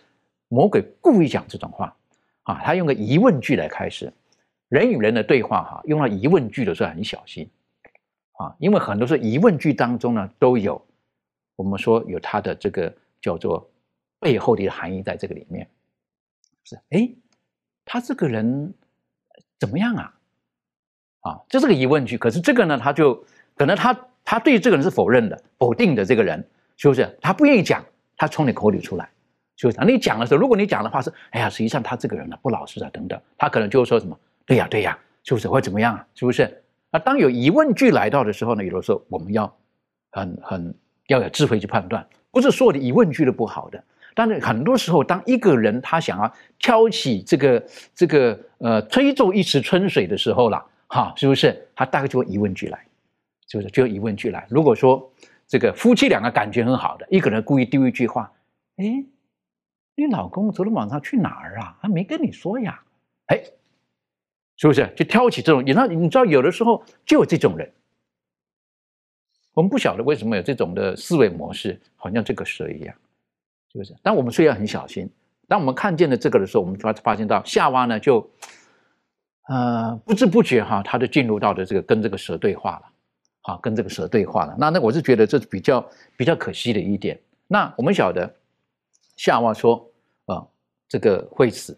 [0.49, 1.95] 魔鬼故意讲这种话
[2.43, 4.11] 啊，他用个疑问句来开始，
[4.69, 7.49] 人与人的对话哈，用了疑问句的时候很小心。
[8.37, 10.83] 啊，因为很多是疑问句当中呢，都有
[11.55, 13.69] 我们说有它的这个叫做
[14.19, 15.67] 背后的含义在这个里面。
[16.63, 17.09] 是，哎，
[17.85, 18.73] 他这个人
[19.59, 20.13] 怎么样啊？
[21.21, 22.17] 啊，这是个疑问句。
[22.17, 26.05] 可是这个呢，他就可能他他对这个人是否认的、否定的。
[26.05, 27.17] 这个人是不是？
[27.21, 27.83] 他不愿意讲，
[28.15, 29.09] 他从你口里出来，
[29.55, 29.79] 是不是？
[29.85, 34.19] 你讲的时候，如果你讲的话是，哎呀，实际上他这个人呢不老实啊，等等，他可能就会说什么？
[34.45, 35.47] 对呀，对呀，是不是？
[35.47, 36.07] 会怎么样啊？
[36.13, 36.63] 是不是？
[36.89, 39.53] 那当有疑问句来到的时候呢，有的时候我们要
[40.11, 40.75] 很很
[41.07, 43.83] 要有智慧去判断，不是所有的疑问句都不好的。
[44.15, 51.67] 但是很多时候，当一个人他想要挑起这个这个呃吹奏一池春水的时候了，哈，是不是？
[51.75, 52.83] 他大概就会疑问句来，
[53.47, 53.69] 是不是？
[53.69, 54.47] 就疑问句来。
[54.49, 55.11] 如果说
[55.45, 58.31] 这个夫妻两个感觉很好的，一个人故意丢一句话，
[58.77, 59.05] 哎，
[59.95, 61.77] 你老公昨天晚上去哪儿啊？
[61.81, 62.81] 他没跟你说呀？
[63.27, 63.43] 哎。
[64.57, 65.63] 是不是就挑起这种？
[65.63, 67.71] 你知道，你知道，有的时候就有这种人。
[69.53, 72.95] 我们不晓得为什么有这种的思维模式，好像这个蛇一样，
[73.71, 73.95] 是不是？
[74.03, 75.09] 但我们虽然很小心，
[75.47, 78.29] 当我们看见了这个的时候，我们发发现到夏娃呢，就
[79.47, 82.83] 呃不知不觉哈，他就进入到的这个跟这个蛇对话了，
[83.41, 84.55] 好，跟这个蛇对话了。
[84.59, 87.19] 那那我是觉得这是比较比较可惜的一点。
[87.47, 88.31] 那我们晓得
[89.15, 89.89] 夏娃说
[90.25, 90.45] 啊，
[90.87, 91.77] 这个会死。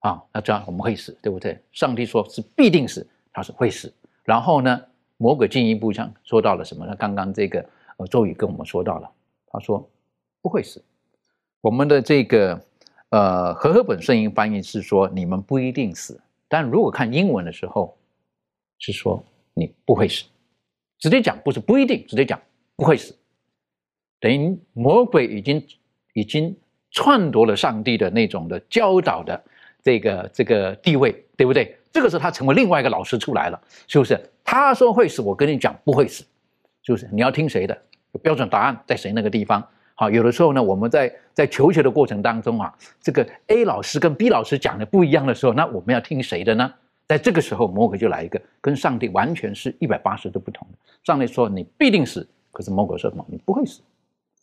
[0.00, 1.58] 啊，那这样我们会死，对不对？
[1.72, 3.92] 上帝说是必定死，他是会死。
[4.22, 4.80] 然后呢，
[5.16, 6.94] 魔鬼进一步像说到了什么呢？
[6.96, 9.10] 刚刚这个呃周宇跟我们说到了，
[9.48, 9.88] 他说
[10.40, 10.80] 不会死。
[11.60, 12.64] 我们的这个
[13.08, 17.96] 呃和合本圣经翻译是说你们不一定死，但如果看英文的时候
[18.78, 19.20] 是说
[19.54, 20.26] 你不会死，
[21.00, 22.40] 直接讲不是不一定，直接讲
[22.76, 23.16] 不会死，
[24.20, 25.66] 等于魔鬼已经
[26.12, 26.56] 已经
[26.92, 29.42] 篡夺了上帝的那种的教导的。
[29.82, 31.76] 这个这个地位对不对？
[31.90, 34.18] 这个时候他成为另外一个老师出来了，是不是？
[34.44, 36.24] 他说会死，我跟你讲不会死，
[36.82, 37.08] 是不是？
[37.12, 37.76] 你要听谁的？
[38.22, 39.66] 标准答案在谁那个地方？
[39.94, 46.72] 好，有的时候呢，我们在在求学的过程当中啊，这个 A 老师跟 B 老师讲的不一样的时候，那我们要听谁的呢？
[47.06, 50.78] 在这个时候，魔鬼就来一个跟上帝完全是一百八十度不同的。
[51.04, 53.24] 上帝说你必定死，可是魔鬼说什么？
[53.28, 53.80] 你不会死，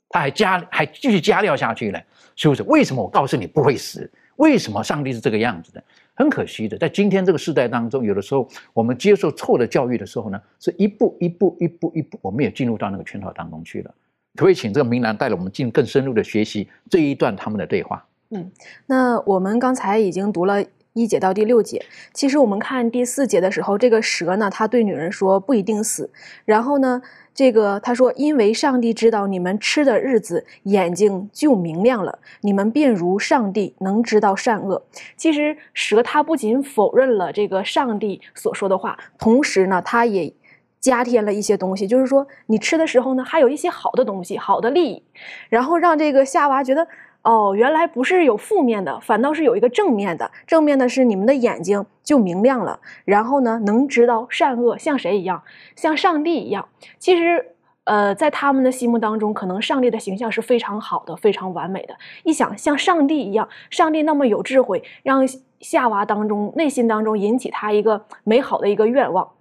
[0.10, 2.04] 他还加还继续加料下去了，
[2.36, 2.63] 是不是？
[2.63, 4.12] 为什么我告诉你不会死？
[4.38, 5.84] 为什么上帝是这个样子的？
[6.13, 13.93] 很可惜的，在今天这个时代当中，有的时候我们接受错的教育的时候呢，是一步一步、一步一步，我们也进入到那个圈套当中去了。
[14.36, 18.06] 可不可以请这个明兰带着我们进更深入的学习这一段他们的对话？
[18.30, 18.52] 嗯，
[18.86, 20.63] 那我们刚才已经读了
[20.96, 26.10] 一节到第六节，其实我们看第四节的时候，这个蛇呢，他对女人说不一定死，
[26.46, 27.02] 然后呢？
[27.34, 34.86] 这个他说，因为上帝知道你们吃的日子，眼睛就明亮了，你们便如上帝能知道善恶。
[35.18, 40.34] 其实蛇它不仅否认了这个上帝所说的话，同时呢，它也
[40.80, 45.04] 加添了一些东西，就是说你吃的时候呢，还有一些好的东西，好的利益，
[45.50, 46.88] 然后让这个夏娃觉得
[47.26, 50.30] 哦，原来不是有负面的，反倒是有一个正面的。
[50.46, 55.42] 正面的是你们的眼睛就明亮了，然后呢，能知道善恶，像谁一样？
[55.76, 56.68] 像上帝一样。
[57.00, 61.96] 其实，呃，在他们的心目当中，可能上帝的形象是非常好的，非常完美的。
[62.24, 65.28] 一想像上帝一样，上帝那么有智慧，让
[65.60, 69.32] 夏娃当中内心当中引起他一个美好的一个愿望。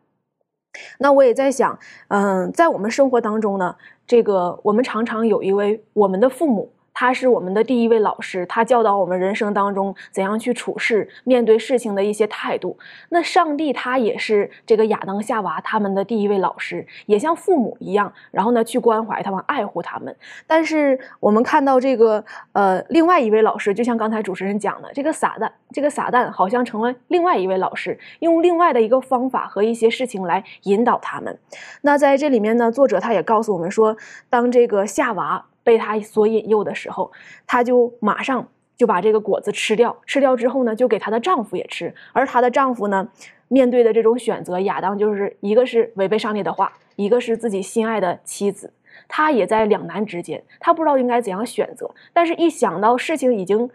[1.00, 6.72] 那我也在想，嗯，在我们生活当中呢，这个我们常常有一位我们的父母。
[6.94, 12.78] 他是我们的第一位老师，他教导我们人生当中怎样去处事，面对事情的一些态度。
[13.08, 20.14] 那上帝他也是这个亚当夏娃他们的第一位老师，也像父母一样，然后呢去关怀他们，爱护他们。
[20.46, 31.36] 但是我们看到这个呃另外一位老师，就像刚才主持人讲的，这个撒旦，这个撒旦好像成了另外一位老师，用另外的一个方法和一些事情来引导他们。
[31.82, 33.96] 那在这里面呢，作者他也告诉我们说，
[34.30, 35.46] 当这个夏娃。
[35.64, 37.10] 被他所引诱的时候，
[37.46, 38.46] 她就马上
[38.76, 39.96] 就把这个果子吃掉。
[40.06, 41.92] 吃掉之后呢，就给她的丈夫也吃。
[42.12, 43.08] 而她的丈夫呢，
[43.48, 48.72] 面对的这种选择，亚当就是一个是违背上帝的话，一个是自己心爱的妻子，
[49.08, 51.90] 他也在两难之间，他不知道应该怎样选择。
[52.12, 53.68] 但是，一想到事情已经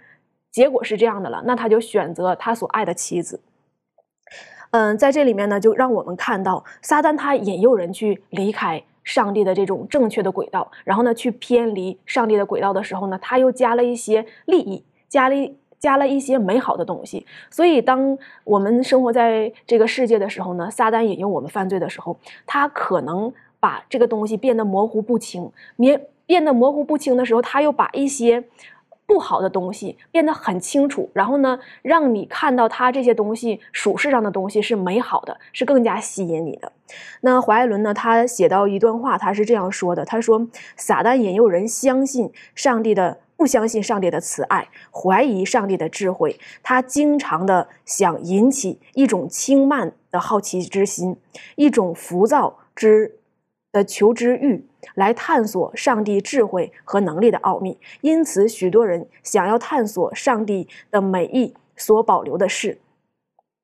[0.51, 3.41] 结果是这样的了，那他就选择他所爱的妻子。
[4.71, 8.83] 嗯，在这里面呢，就让我们看到撒旦他引诱人去离开。
[9.03, 15.35] 上帝的这种正确的轨道，然后呢，去偏离上帝的轨道的时候呢，他又加了一些利益，加了
[15.79, 17.25] 加了一些美好的东西。
[17.49, 25.51] 所以，当我们生活在这个世界的时候呢，撒旦引诱我们犯罪的时候，他可能把这个东西变得模糊不清。
[25.77, 28.43] 变变得模糊不清的时候，他又把一些。
[29.09, 36.71] 不好的东西变得很清楚，然后呢，让你看到他这些东西属实上的东西是美好的，是更加吸引你的。
[37.21, 46.39] 那怀爱伦呢，他写到一段话，他是这样说的：他说，撒旦引诱人相信上帝的，不相信上帝的慈爱，怀疑上帝的智慧。
[46.61, 51.17] 他经常的想引起一种轻慢的好奇之心，
[51.55, 53.15] 一种浮躁之。
[53.71, 62.79] 的求知欲来探索上帝智慧和能力的奥秘，因此许多人想要探索上帝的美意所保留的事，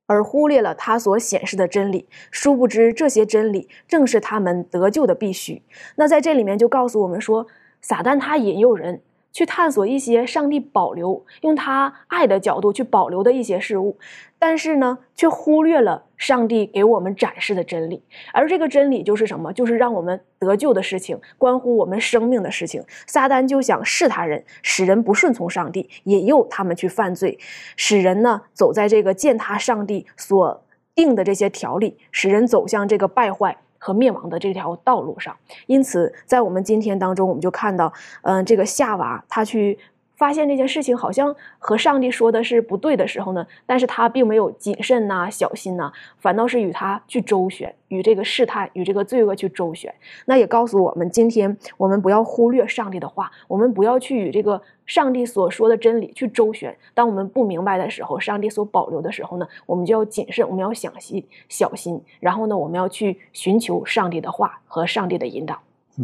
[0.07, 2.07] 而忽略了他所显示的真理。
[2.31, 5.61] 殊不知，这些真理正是他们得救的必须。
[5.95, 7.47] 那在这里面就告诉我们说，
[7.81, 9.01] 撒旦他引诱人。
[9.35, 13.97] 去探索一些上帝保留用他爱的角度去保留的一些事物，
[14.39, 18.01] 但是呢，却忽略了上帝给我们展示的真理。
[18.31, 19.51] 而这个真理就是什么？
[19.51, 22.81] 就是让我们得救的事情，关乎我们生命的事情。
[23.07, 27.37] 撒旦就想试他人，使人不顺从上帝，引诱他们去犯罪，
[27.75, 30.63] 使人呢走在这个践踏上帝所
[30.95, 33.57] 定的这些条例，使人走向这个败坏。
[33.85, 37.93] 和灭亡的这条道路上，因此在我们今天当中，我们就看到，
[38.23, 39.77] 嗯，这个夏娃他去。
[40.15, 49.93] 发现这件事情好像和上帝说的是不对的时候呢，但是他并没有谨慎呐、小心呐，反倒是与他去周旋，与这个试探、与这个罪恶去周旋。
[50.25, 56.75] 那也告诉我们，今天我们不要忽略上帝的话，我们不要去与这个上帝所说的真理去周旋。
[56.93, 62.01] 当我们不明白的时候，上帝所保留的时候呢，我们就要谨慎，我们要详细小心。
[62.21, 65.59] 然后呢，我们要去寻求上帝的话和上帝的引导。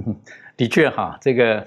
[0.58, 1.66] 的确哈，这个。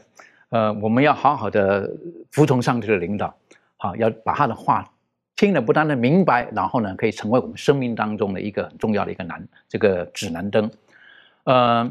[0.54, 1.90] 呃，我们要好好的
[2.30, 3.34] 服从上帝的领导，
[3.76, 4.88] 好，要把他的话
[5.34, 10.70] 听了不单的明白，然后呢，可以成为我们生命当中的一个很重要的一个难这个指南灯。
[11.42, 11.90] 呃，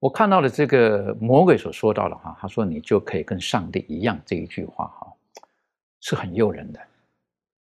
[0.00, 5.12] 我看到了这个魔鬼所说到的哈，他说你就可以跟上帝一样这一句话哈，
[6.00, 6.80] 是很诱人的。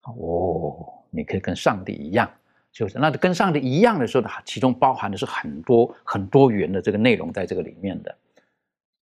[0.02, 2.30] 哦，你可以跟上帝一样，
[2.70, 8.16] 就是那跟上帝一样的时候，其中包含的是很多很多元的这个内容在这个里面的。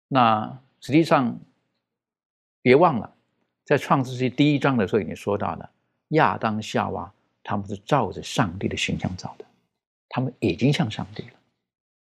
[0.09, 1.41] 那实际上，
[2.61, 3.11] 别忘了，
[3.65, 5.71] 在创世纪第一章的时候已经说到了，
[6.09, 7.11] 亚当夏娃
[7.43, 9.47] 他们是照着上帝的形象造的，
[10.11, 11.33] 他们已经像上帝了，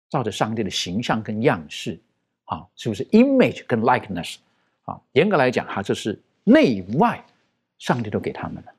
[0.09, 2.01] 照着上帝的形象跟样式，
[2.45, 4.37] 啊，是不是 image 跟 likeness
[4.85, 4.99] 啊？
[5.13, 7.23] 严格来讲，哈，这是内外，
[7.77, 8.73] 上帝都给他们了。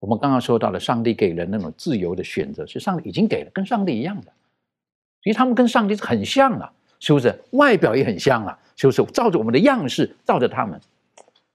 [0.00, 4.32] 我们刚刚说到了，上帝给人那种自由的选择，是上帝已经给了，跟上帝一样的，
[5.22, 7.38] 其实他们跟上帝是很像了，是不是？
[7.52, 8.58] 外表也很像了。
[8.74, 10.80] 就是照着我们的样式，照着他们，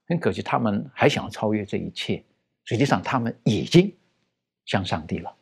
[0.06, 2.22] 很可惜，他们还想要超越这一切。
[2.64, 3.90] 实际上，他们已经
[4.66, 5.34] 像上帝了。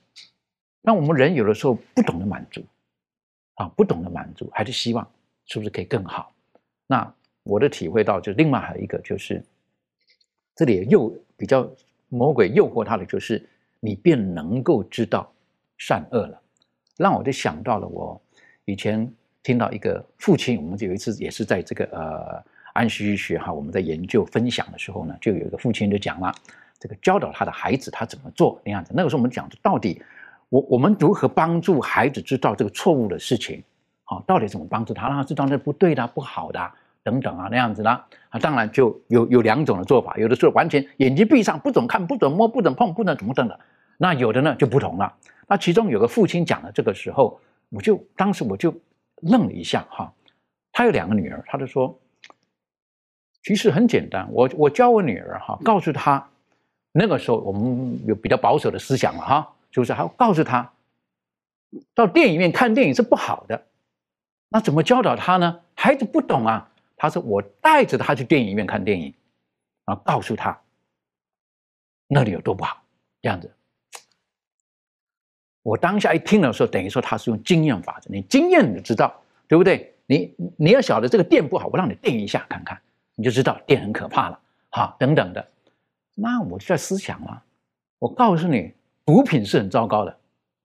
[0.80, 2.64] 那我们人有的时候不懂得满足，
[3.54, 5.04] 啊，不懂得满足，还是希望
[5.46, 6.32] 是不是可以更好？
[6.86, 9.44] 那我的体会到，就另外还有一个，就是
[10.54, 11.68] 这里又比较
[12.08, 13.44] 魔鬼诱惑他的，就是
[13.80, 15.32] 你便能够知道
[15.78, 16.40] 善恶了，
[16.96, 18.22] 让我就想到了我
[18.66, 19.12] 以前。
[19.42, 26.32] 听到一个父亲，我们就有一次也是在这个呃安息学哈，我们在研究分享的时候呢，就有一个父亲就讲了，
[26.78, 28.92] 这个教导他的孩子他怎么做那样子。
[28.94, 30.00] 那个时候我们讲的到底，
[30.48, 33.62] 我我们如何帮助孩子知道这个错误的事情，
[34.04, 36.70] 好，到底怎么帮助他，让他知道那不对的、不好的
[37.02, 38.06] 等等啊那样子啦。
[38.30, 43.58] 啊，当然就有有两种的做法，有的时候完全眼睛闭上，不准看、不准摸、不准碰、不能怎么等的。
[43.98, 45.12] 那有的呢就不同了。
[45.48, 47.38] 那其中有个父亲讲的这个时候，
[47.70, 48.74] 我就当时我就
[49.22, 50.12] 愣了一下哈。
[50.70, 51.98] 他有两个女儿，他就说。
[53.44, 56.30] 其实很简单，我我教我女儿哈，告诉她，
[56.92, 60.72] 那个时候我们有比较保守的思想了哈，就是还要告诉她，
[61.92, 63.66] 到电影院看电影是不好的，
[64.48, 65.60] 那怎么教导她呢？
[65.74, 69.12] 孩子不懂啊，他说我带着他去电影院看电影，
[69.86, 70.56] 啊，告诉他
[72.06, 72.80] 那里有多不好，
[73.20, 73.52] 这样子。
[75.62, 79.14] 我当下一听的时候，等于说他是用经验法则，你经验你就知道
[79.46, 79.94] 对不对？
[80.06, 82.80] 你你要晓得这个店不好，我让你电一下看看。
[83.14, 84.40] 你就知道电很可怕了，
[84.70, 85.48] 哈，等等的，
[86.14, 87.44] 那我就在思想了。
[87.98, 88.72] 我告诉你，
[89.04, 90.18] 毒品是很糟糕的，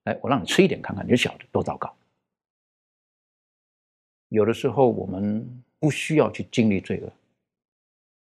[0.04, 1.94] 哎，我让你吃一点看看，你就晓得多糟糕。
[4.30, 5.46] 有的时候我们
[5.78, 7.12] 不需要去经历罪恶，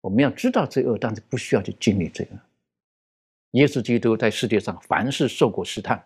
[0.02, 2.38] 我们要知道罪恶，但是不需要去经历罪恶。
[3.52, 6.02] 耶稣基督在世界上凡事受过试探，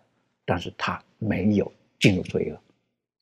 [0.48, 1.70] 但是他没有
[2.00, 2.58] 进入罪恶。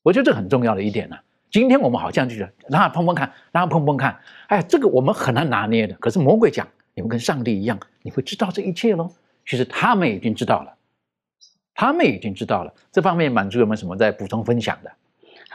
[0.05, 1.16] 我觉得这很重要的一点呢。
[1.51, 4.16] 今天我们好像就是让他碰碰看，让他碰碰看，
[4.47, 5.95] 哎，这个我们很难拿捏的。
[5.97, 9.12] 可是魔鬼讲，你们跟上帝一样，你会知道这一切喽。
[9.45, 10.72] 其实他们已经知道了，
[11.74, 12.72] 他们已经知道了。
[12.93, 14.93] 这方面满足有没有什么在补充分享的？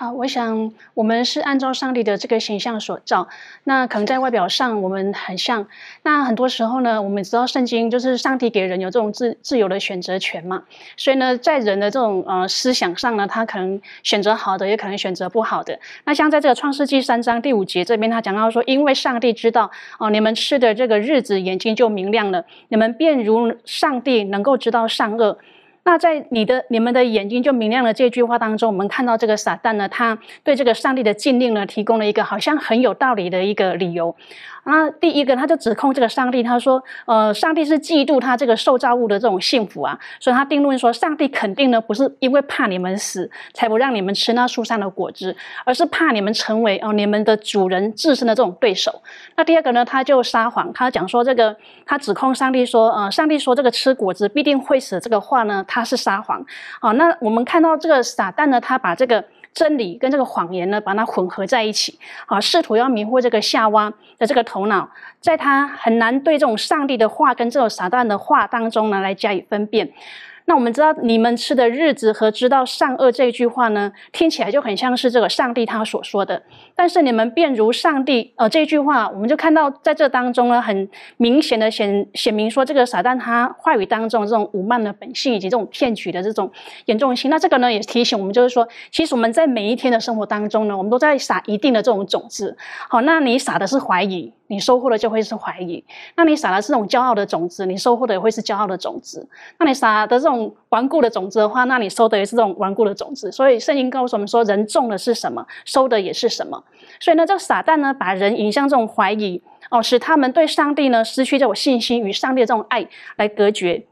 [0.01, 3.27] 好，我想我们是按照上帝的这个形象所造，
[3.65, 5.67] 那可能在外表上我们很像。
[6.01, 10.63] 那很多时候呢，我们知道圣经就是上帝给人有这种自自由的选择权嘛，
[10.97, 15.79] 所以呢，在人的这种呃思想上呢，他可能选择好的，也可能选择不好的。
[16.05, 25.37] 那像在这个创世纪三章第五节这边，他讲到说，因为上帝知道哦，你们吃的这个日子眼睛就明亮了，你们便如上帝能够知道善恶。
[25.83, 34.15] 那在你的、你们的眼睛就明亮了这句话当中，我们看到这个撒旦呢，他对这个上帝的禁令呢，提供了一个好像很有道理的一个理由。
[34.63, 45.35] 那第一个，他就指控这个上帝，他说：“呃，上帝是嫉妒他这个受造物的这种幸福啊，所以他定论说，上帝肯定呢不是因为怕你们死才不让你们吃那树上的果子，
[45.65, 49.01] 而是怕你们成为哦你们的主人自身的这种对手。
[49.35, 51.55] 那第二个呢，他就撒谎，他讲说这个，
[51.85, 56.45] 他指控上帝说，呃，上帝说这个吃果子必定会死这个话呢，他是撒谎。
[56.79, 59.23] 好，那我们看到这个撒旦呢，他把这个。
[59.53, 64.89] 真理跟这个谎言呢，把它混合在一起，啊，试图要迷惑这个夏娃的这个头脑，
[65.19, 69.91] 在他很难对这种上帝的话跟这种撒旦的话当中呢，来加以分辨。
[70.51, 76.43] 那我们知道你们吃的日子和知道善恶这一句话呢，听起来就很像是这个上帝他所说的。
[76.75, 86.51] 但是你们便如上帝，呃，这句话我们就看到在这当中呢，很明显的显显明说，这个撒旦他话语当中这种武慢的本性以及这种骗取的这种
[86.83, 87.31] 严重性。
[87.31, 92.57] 那这个呢，也提醒我们，就是说，其实我们在每一天的生活当中呢，我们都在撒一定的这种种子。
[92.89, 94.33] 好，那你撒的是怀疑。
[94.47, 95.81] 你收获的就会是怀疑，
[96.17, 99.25] 那你撒的是这种骄傲的种子，你收获的也会是骄傲的种子。
[99.57, 103.31] 那你撒的这种顽固的种子的话，那你收的也是这种顽固的种子。
[103.31, 106.63] 所以圣经告诉我们说，人种的是什么，收的也是什么。
[106.99, 112.87] 所以呢，这个撒旦呢，把人引向这种怀疑，哦，使他们对上帝呢失去这种信心与上帝的这种爱
[113.17, 113.83] 来隔绝。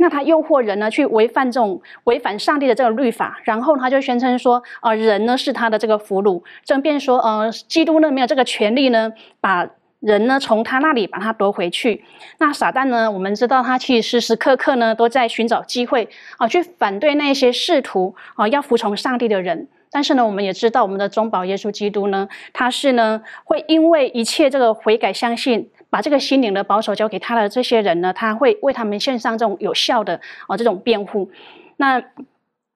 [0.00, 9.68] 那他诱惑人呢，去违反这种违反上帝的这个律法，然后他就宣称说，呃，人呢是他的这个俘虏，争辩说，呃，基督呢没有这个权利呢，把
[10.00, 12.04] 人呢从他那里把他夺回去。
[12.38, 19.68] 那撒旦呢，我们知道他其实时时刻刻呢都在寻找机会啊，去反对那些试图啊要服从上帝的人。
[19.90, 25.70] 但是呢，我们也知道我们的中保耶稣基督呢，他是呢会因为一切这个悔改相信。
[25.90, 31.30] 把这个心灵的保守交给他的这些人呢，他会为他们献上这种有效的啊这种辩护。
[31.78, 32.02] 那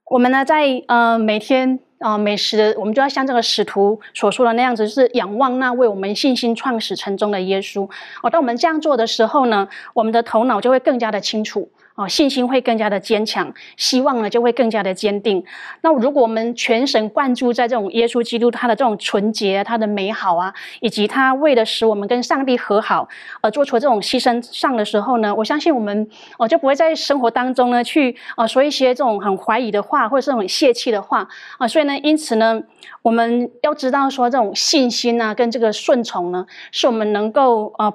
[0.07, 7.89] 我们呢，在呃每天啊美食，我们就要像这个使徒所说的那样子，就是仰望那为我们信心创始成终的耶稣。
[8.23, 11.69] 哦，当我们这样做的时候呢，我们的头脑就会更加的清楚。
[11.95, 15.45] 哦，信心会更加的坚强，希望呢就会更加的坚定。
[15.83, 23.09] 那如果我们全神贯注在这种耶稣基督他的这种纯洁、他的美好啊，以及他为了使我们跟上帝和好
[23.43, 31.29] 而做出这种牺牲上的时候呢，我相信我们哦就不会在生活当中呢去啊说一些这种很怀疑的话，或者是很泄气的话
[31.59, 31.69] 啊。
[31.69, 32.63] 所以呢，因此呢，
[33.03, 37.93] 我们要知道说这种信心啊跟这个顺从呢，是我们能够啊。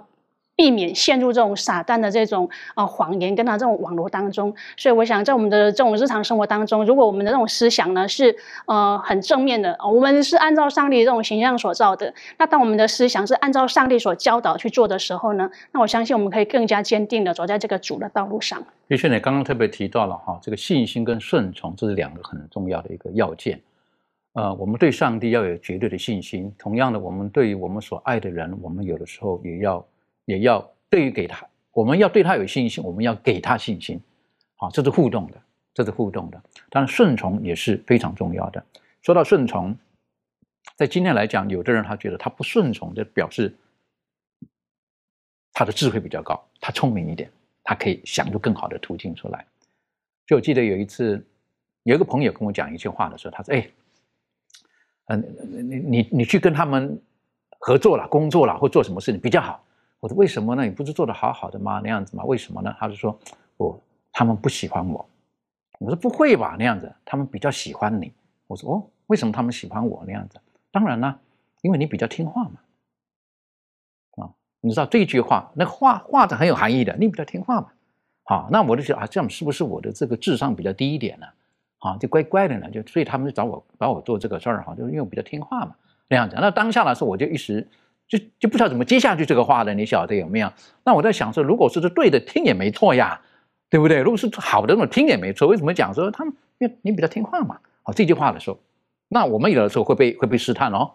[0.58, 4.54] 避免陷入这种撒旦的这种呃谎言跟他这种网络当中。
[4.76, 8.36] 所以我想，在我们的这种日常生活当中，如果我们的这种思想呢是
[8.66, 18.62] 呃很正面的，我们是按照上帝这种形象所造的，那当我们的思想是按照上帝所教导去做的时候呢，那我相信我们可以更加坚定的走在这个主的道路上。
[18.88, 23.62] 的确，你刚刚特别提到了哈，这个信心跟顺从，这是两个很重要的一个要件。
[24.34, 26.52] 呃，我们对上帝要有绝对的信心。
[26.58, 29.86] 同样的，我们对于我们所爱的人，我们有的时候也要
[30.28, 33.98] 也要对于给他，我们要对他有信心，我们要给他信心。
[34.58, 35.42] 好，这是互动的，
[35.74, 36.42] 这是互动的。
[36.70, 38.64] 当然，顺从也是非常重要的。
[39.02, 39.74] 说到顺从，
[40.76, 43.56] 在今天来讲，有的人他觉得他不顺从，就表示
[45.54, 47.32] 他的智慧比较高，他聪明一点，
[47.64, 49.46] 他可以想出更好的途径出来。
[50.26, 51.26] 就我记得有一次，
[51.84, 53.68] 有一个朋友跟我讲一句话的时候，他说：“哎。”
[55.10, 55.24] 嗯，
[55.70, 57.02] 你你你去跟他们
[57.60, 59.64] 合作了、工作了或做什么事情比较好？
[60.00, 60.64] 我说为什么呢？
[60.64, 61.82] 你不是做的好好的吗？
[61.84, 62.24] 那样子吗？
[62.24, 62.76] 为什么呢？
[62.80, 63.20] 他就说，
[63.58, 63.80] 哦，
[64.12, 65.08] 他们不喜欢我。
[65.80, 68.12] 我说不会吧，那样子，他们比较喜欢你。
[68.48, 70.40] 我说哦，为什么他们喜欢我那样子？
[70.72, 71.20] 当然啦，
[71.62, 72.54] 因为你比较听话嘛。
[74.24, 74.30] 啊，
[74.62, 76.96] 你知道这句话，那话话是很有含义的。
[76.98, 77.70] 你比较听话嘛。
[78.24, 81.28] 好，那我就想啊，这样是不是我的这个智商比较低一点呢？
[81.80, 85.76] 啊，就乖乖的呢，就所以他们就找我，找我做这个事儿哈，就是因为我比较听话嘛，
[86.08, 86.36] 那样子。
[86.40, 87.68] 那当下来说，我就一时
[88.08, 90.52] 就就不知道怎么接下去这个话的，你晓得有没有？
[90.84, 93.20] 那我在想说，如果是是对的，听也没错呀，
[93.70, 94.00] 对不对？
[94.00, 95.48] 如果是好的，那种听也没错。
[95.48, 96.34] 为什么讲说他们？
[96.60, 97.60] 因为你比较听话嘛。
[97.84, 98.58] 好，这句话的时候，
[99.10, 100.92] 那我们有的时候会被会被试探哦，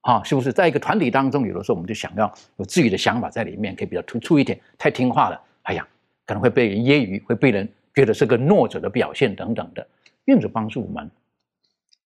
[0.00, 0.52] 啊，是不是？
[0.52, 4.58] 在一个团体当中，有的时候我们就想要有自己的想法在里面，可以比较突出一点。
[4.76, 5.86] 太听话了，哎呀，
[6.26, 9.86] 可能会被人揶揄，会被人觉得是个懦者的表现等等的。
[10.24, 11.10] 愿主帮助我们。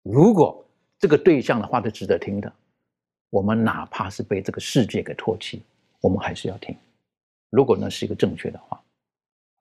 [0.03, 0.65] 如果
[0.99, 2.51] 这个对象的话是值得听的，
[3.31, 5.63] 我们哪怕是被这个世界给唾弃，
[5.99, 6.75] 我们还是要听。
[7.49, 8.79] 如果那是一个正确的话，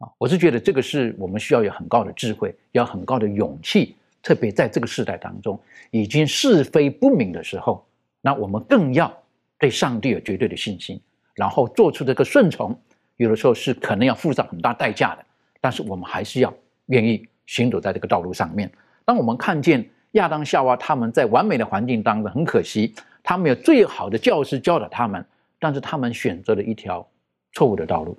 [0.01, 3.97] 啊，我是觉得这个是我们需要有很高的智慧，要很高的勇气。
[4.23, 5.59] 特别在这个时代当中，
[5.91, 7.83] 已经是非不明的时候，
[8.21, 9.11] 那我们更要
[9.59, 11.01] 对上帝有绝对的信心，
[11.35, 12.79] 然后做出这个顺从。
[13.17, 15.25] 有的时候是可能要付上很大代价的，
[15.61, 16.53] 但是我们还是要
[16.87, 17.27] 愿意。
[17.47, 18.71] 行走在这个道路上面，
[19.05, 25.25] 当我们看见亚当夏娃他们在完美的环境当中，很可惜，他们有最好的教师教导他们，
[25.59, 27.07] 但是他们选择了一条
[27.53, 28.19] 错误的道路，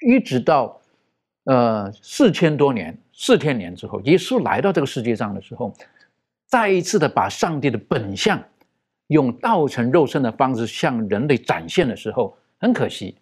[0.00, 0.80] 一直到
[1.44, 5.74] 呃四千多年、四千年之后，耶稣来到这个世界上的时候，
[6.46, 8.42] 再一次的把上帝的本相
[9.08, 13.16] 用道成肉身的方式向人类展现的时候，很可惜，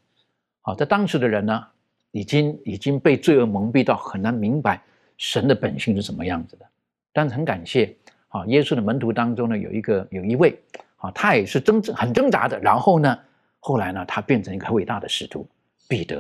[0.63, 1.67] 好，在当时的人呢，
[2.11, 4.83] 已经已经被罪恶蒙蔽到很难明白。
[5.17, 6.67] 神的本性是什么样子的？
[7.13, 7.97] 但是很感谢
[8.35, 10.59] 啊，耶稣的门徒当中呢，有一个有一位
[10.97, 12.59] 啊，他也是挣扎很挣扎的。
[12.59, 13.17] 然后呢，
[13.61, 15.47] 后来呢，他变成一个伟大的使徒
[15.87, 16.17] 彼得，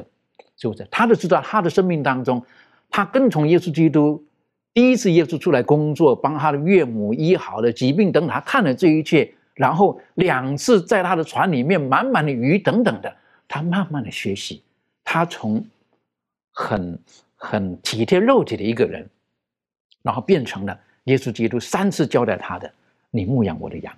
[0.56, 0.86] 是不是？
[0.92, 2.40] 他就知道他的生命当中，
[2.88, 4.24] 他跟从耶稣基督，
[4.72, 13.12] 第一次耶稣出来工作，帮他的岳母医好了疾病等等，他看了这一切，然后两次在他的船里面满满的鱼等等的，
[13.48, 14.62] 他慢慢的学习，
[15.02, 15.66] 他从
[16.52, 16.98] 很。
[17.36, 19.06] 很体贴肉体的一个人，
[20.00, 22.72] 然后变成了耶稣基督三次交代他的
[23.10, 23.94] ：“你牧养我的羊。”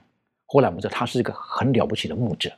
[0.46, 2.50] 后来我们知道他是一个很了不起的牧者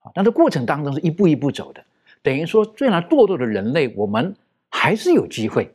[0.00, 0.10] 啊。
[0.14, 1.84] 但是过程当中是一步一步走的，
[2.22, 4.34] 等于说，虽然堕落的人类，我们
[4.70, 5.72] 还是有机会，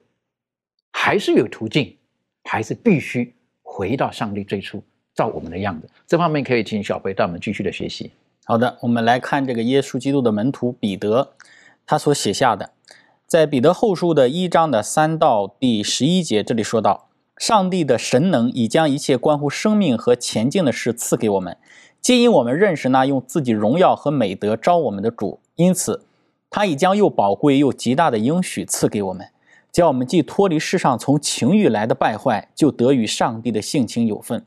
[0.91, 1.95] 还是有途径，
[2.43, 4.82] 还是必须回到上帝最初
[5.13, 5.89] 造我们的样子。
[6.07, 8.11] 这方面可以请小飞带我们继续的学习。
[8.45, 11.34] 好的，我们来看这个耶稣基督的门徒彼得，
[11.86, 12.71] 他所写下的。
[13.25, 17.07] 在彼得后书的一章的三到第十一节，这里说到，
[17.38, 21.55] 上帝的神能已将一切关乎生命和前进的事赐给我们，
[22.01, 26.03] 皆因我们认识那用自己荣耀和美德招我们的主，因此，
[26.49, 29.27] 他已将又宝贵又极大的应许赐给我们，
[29.71, 34.43] 叫我们既脱离世上从情欲来的败坏，就得与上帝的性情有份。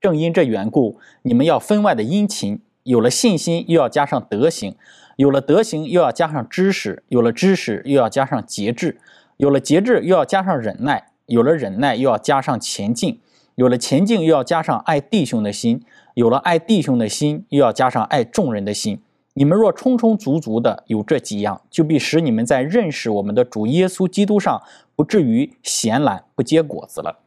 [0.00, 4.74] 正因这缘故，你们要分外的殷勤，有了信心，又要加上德行。
[5.16, 8.96] 有了德行，又要加上知识；有了知识，又要加上节制；
[9.36, 13.20] 有了节制，又要加上忍耐；有了忍耐，又要加上前进；
[13.54, 15.78] 有了前进，又要加上爱弟兄的心；
[16.14, 19.00] 有了爱弟兄的心，又要加上爱众人的心。
[19.34, 24.62] 你们若充充足足的有这几样，就必使你们在认识我们的主耶稣基督上，
[24.94, 27.20] 不至于闲懒不结果子了。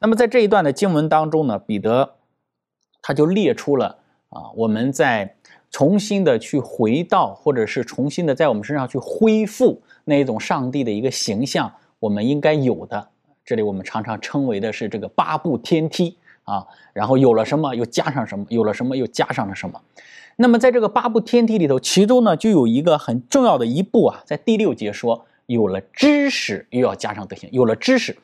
[0.00, 2.14] 那么在这一段的经文当中呢，彼得
[3.02, 3.98] 他就列出了
[4.30, 5.36] 啊，我们在。
[5.72, 13.10] 重新的去回到，或者是重新的在我们身上去恢复那一种上帝的一个形象，我们应该有的。
[13.50, 19.82] 这里我们常常称为的是这个八步天梯啊，然后有了什么又加上什么，有了什么又加上了什么。
[20.36, 27.50] 那么在这个八部天梯里头，其中呢就有一个很重要的一步啊，在第六节说有了知识，又要加上德行。
[27.50, 28.16] 有了知识，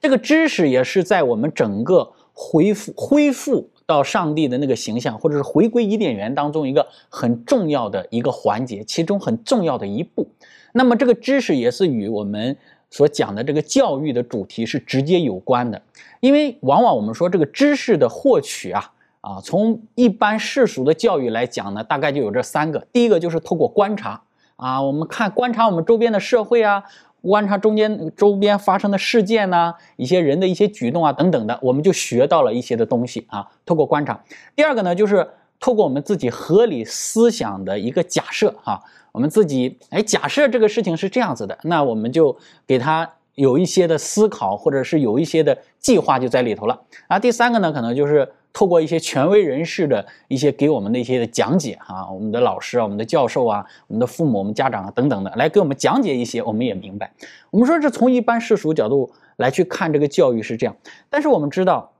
[0.00, 10.28] 这个知识也是在我们整个恢复恢复到上帝的那个形象，或者是回归伊甸园当中一个很重要的一个环节，其中很重要的一步。
[10.72, 12.56] 那么这个知识也是与我们
[12.92, 15.82] 所讲的这个教育的主题是直接有关的，
[16.20, 18.92] 因为往往我们说这个知识的获取啊。
[19.22, 22.84] 啊，从一般世俗的教育来讲呢，大概就有这三个。
[22.92, 24.20] 第一个就是透过观察
[24.56, 26.82] 啊，我们看观察我们周边的社会啊，
[27.20, 33.46] 观察中间周边发生的事件呐，一些人的一些举动啊等等的，我们就学到了一些的东西啊。
[33.64, 34.20] 透过观察。
[34.56, 35.28] 第二个呢，就是
[35.62, 38.82] 透过我们自己合理思想的一个假设哈，
[39.12, 42.36] 我们自己哎假设这个事情是这样子的，那我们就
[42.66, 46.82] 给他有一些的思考，或者是有一些的计划就在里头了。
[47.06, 48.30] 啊，第三个呢，可能就是。
[48.54, 57.10] 透过一些权威人士的一些给我们的一些的讲解啊，我们的老师啊，我们的教授啊，我们的父母、我们家长啊等等的，来给我们讲解一些，我们也明白。
[57.50, 60.76] 我们说这从一般世俗角度来去看这个教育是这样，
[61.08, 61.92] 但是我们知道，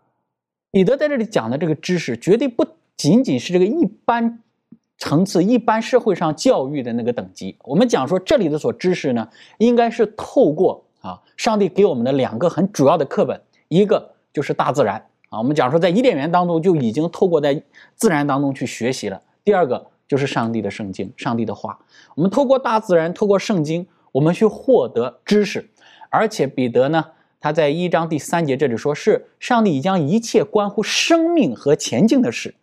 [0.71, 2.67] 彼得在这里讲的这个知识，绝对不
[3.03, 4.39] 仅仅是这个一般
[4.97, 7.57] 层次、一般社会上教育的那个等级。
[7.65, 9.29] 我们讲说这里的所知识呢，
[9.59, 15.05] 应该是透过啊，上帝给我们的两个很主要的课本，一个就是大自然。
[15.31, 17.61] 啊，我们讲说在伊甸园当中就已经透过在
[17.97, 19.21] 自然当中去学习了。
[19.43, 21.77] 第二个就是上帝的圣经，上帝的话。
[22.15, 25.69] 我们透过大自然，透过圣经，我们去获得知识。
[26.09, 27.05] 而且彼得呢，
[27.41, 32.55] 他在一章第三节这里说，是上帝已将一切关乎生命和前进的事，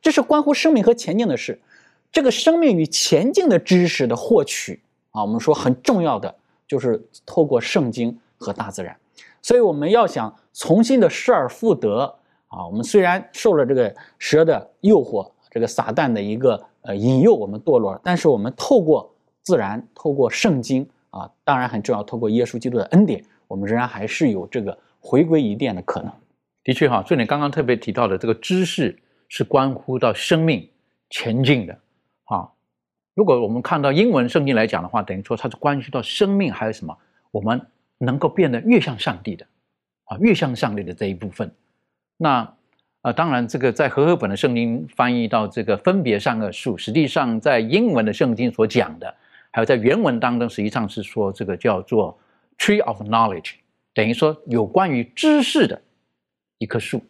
[0.00, 1.60] 这是关乎生命和前进的事。
[2.10, 4.80] 这个生命与前进的知识的获取
[5.10, 6.34] 啊，我们说很重要的
[6.66, 8.96] 就是透过圣经和大自然。
[9.42, 12.14] 所以我们要想重新的失而复得。
[12.50, 26.10] 啊，我们虽然受了这个蛇的诱惑，这个撒旦的一个呃引诱，我们堕落了，但是我们透过自然，透过圣经啊，当然很重要，透过耶稣基督的恩典，我们仍然还是有这个回归一殿的可能。
[26.64, 30.68] 的确哈，所以你刚刚特别提到的这个知识是关乎到生命
[31.10, 31.78] 前进的
[32.24, 32.50] 啊。
[33.14, 36.96] 如果我们看到英文圣经来讲的话，等于说它是关系到生命还有什么，
[37.30, 37.60] 我们
[37.98, 39.46] 能够变得越像上帝的
[40.04, 41.50] 啊，越像上帝的这一部分。
[42.16, 42.54] 那
[43.02, 49.14] 啊，当然，这个在和合本的圣经翻译到这个分别善恶树，实际上在英文的圣经所讲的，
[49.52, 52.18] 还有在原文当中，实际上是说这个叫做
[52.58, 53.52] tree of knowledge，
[53.94, 55.80] 等于说有关于知识的
[56.58, 57.00] 一棵树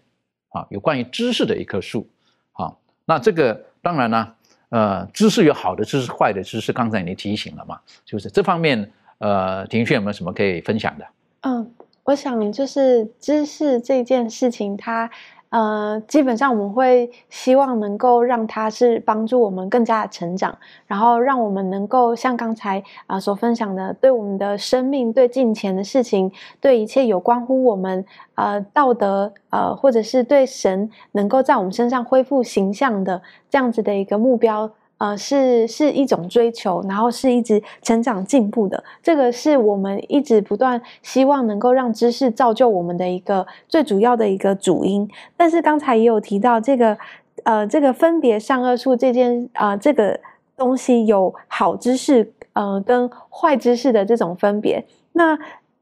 [0.49, 2.09] 啊，有关于知识的一棵树
[2.53, 2.75] 啊。
[3.05, 4.35] 那这个当然呢，
[4.71, 11.07] 呃，知识有好的知识，坏的知识，刚才你提醒了嘛，就是这方面，呃，庭轩有没有什么可以分享的？
[11.43, 11.75] 嗯。
[12.05, 15.11] 我想，就是知识这件事情，它
[15.51, 26.31] 呃，基本上我们会希望能够让它是帮助我们更加的成长，然后让我们能够像刚才啊所分享的，对我们的生命、对金钱的事情、
[26.61, 34.71] 对一切有关乎我们呃道德呃，或者是对神能够在我们身上恢复形象的这样子的一个目标。
[34.99, 45.09] 呃，是是一种追求，然后是一直成长进步的，这个是我们一直不断希望能够让知识造就我们的一个最主要的一个主因。
[45.37, 46.99] 但是刚才也有提到这个，
[47.45, 50.19] 呃，这个分别善恶术这件啊，这个
[50.57, 54.85] 东西有好知识，呃，跟坏知识的这种分别。
[55.13, 55.39] 那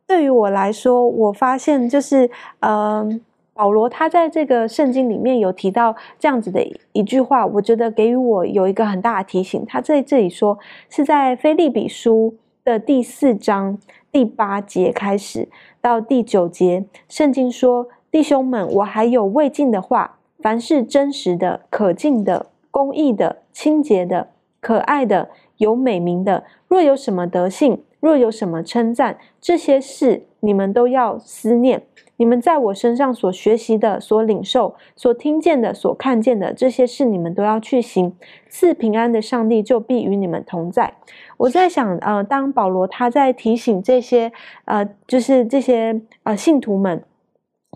[0.06, 3.20] 对于我来说，我发现就是，嗯。
[3.56, 9.64] 保罗他在这个圣经里面有提到这样子的一句话，我觉得给予我有一个很大的提醒。
[9.66, 10.58] 他在这里说
[10.90, 13.78] 是在菲利比书的第四章
[14.12, 15.48] 第八节开始
[15.80, 24.28] 到第九节，圣经说：“弟兄们，我还有未尽的话，凡是真实的、可敬的、公义的、清洁的、
[24.60, 31.82] 可爱的、有美名的，若有什么德性，若有什么称赞，这些事你们都要思念。”
[32.16, 38.14] 你们在我身上所学习的、所领受、所听见的、所看见的这些事，你们都要去行。
[38.48, 40.94] 赐平安的上帝就必与你们同在。
[41.36, 44.32] 我在想，呃，当保罗他在提醒这些，
[44.64, 47.02] 呃，就是这些呃信徒们。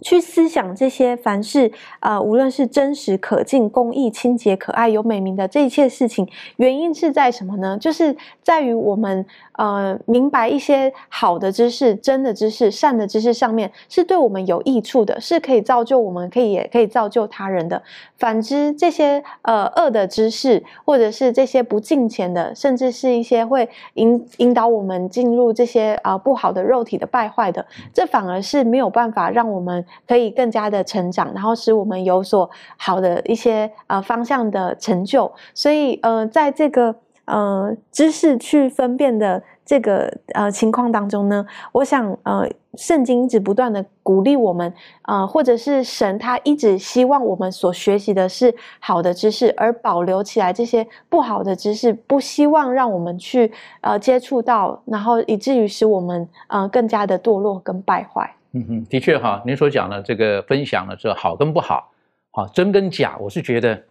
[0.03, 1.71] 去思想这些，凡是
[2.01, 6.27] 呃，无论是真实、可敬、公益、清洁、可爱、有美名的这一切事情，
[6.57, 7.77] 原因是在什么呢？
[7.79, 17.83] 就是在于我们呃，明白一些好的知识、真的知识、善的知识上面，是对我们有益处的，是可以造就我们，可以也可以造就他人的。
[18.17, 29.85] 反之，这些呃恶的知识，或者是这些不敬虔的，甚至是一些会引引导我们进入这些啊不好的肉体的败坏的，这反而是没有办法让我们。
[30.07, 35.33] 可以更加的成长，然后使我们有所好的一些呃方向的成就。
[35.55, 42.49] 所以呃，在这个呃知识去分辨的这个呃情况当中呢，我想呃。
[42.77, 44.73] 圣经一直不断的鼓励我们，
[45.03, 58.37] 呃，或者是神他一直希望我们所学习的是好的知识，而保留起来这些不好的知识，不希望让我们去呃接触到，然后以至于使我们呃更加的堕落跟败坏。
[58.53, 61.93] 嗯哼，的确哈，您所讲的这个分享的这好跟不好，
[62.31, 63.83] 好真跟假，我是觉得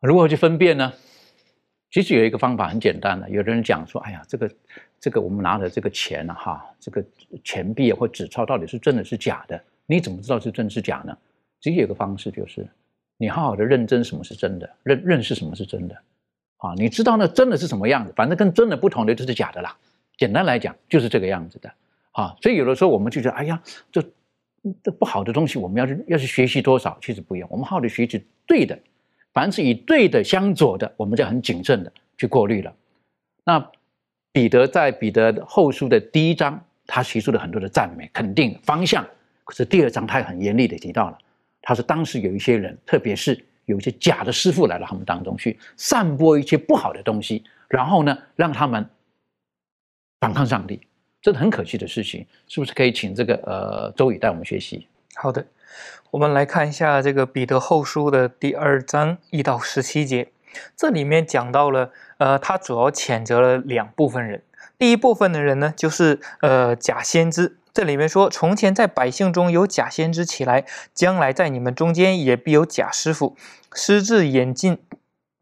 [0.00, 0.92] 如何去分辨呢？
[1.90, 4.50] 其实有一个方法很简单的，有的人讲说，哎呀，这个。
[5.00, 7.04] 这个我们拿的这个钱呢，哈，这个
[7.42, 9.62] 钱币或纸钞到底是真的是假的？
[9.84, 11.14] 你怎么知道是真是假呢？
[11.60, 12.66] 只有一个方式，就是
[13.18, 15.94] 你好好的认真什么是真的，认认识什么是真的，
[16.56, 19.76] 啊，你知道那真的是什么样子，反正跟真的不同的就是假的啦。
[20.16, 21.70] 简单来讲就是这个样子的，
[22.14, 23.62] 啊，所以有的时候我们就觉得，哎呀，
[23.92, 24.02] 这
[24.82, 28.76] 这不好的东西，我们要是要是学习多少，其实不用，我们好的学习对的，
[29.32, 32.74] 凡是以对的相左的，我们就很谨慎的去过滤了。
[33.44, 33.70] 那。
[34.34, 39.06] 彼得在彼得后书的第一章，他提出了很多的赞美、肯定方向。
[39.44, 41.18] 可是第二章，他很严厉的提到了，
[41.62, 48.84] 他说当时有一些人，特别是有一些假的师傅来到他们当中去散播一些不好的东西，然后呢，让他们
[50.18, 50.80] 反抗上帝，
[51.24, 52.26] 这是很可惜的事情。
[52.46, 54.86] 是不是可以请这个呃周宇带我们学习？
[55.14, 55.46] 好的，
[56.10, 60.28] 我们来看一下这个彼得后书的第二章一到十七节。
[60.76, 64.42] 这里面讲到了，呃，他主要谴责了两部分人。
[64.76, 67.56] 第一部分的人呢，就是呃假先知。
[67.72, 73.34] 这里面说，从前在百姓中有假先知起来，将来在你们中间也必有假师傅，
[73.72, 74.78] 私自引进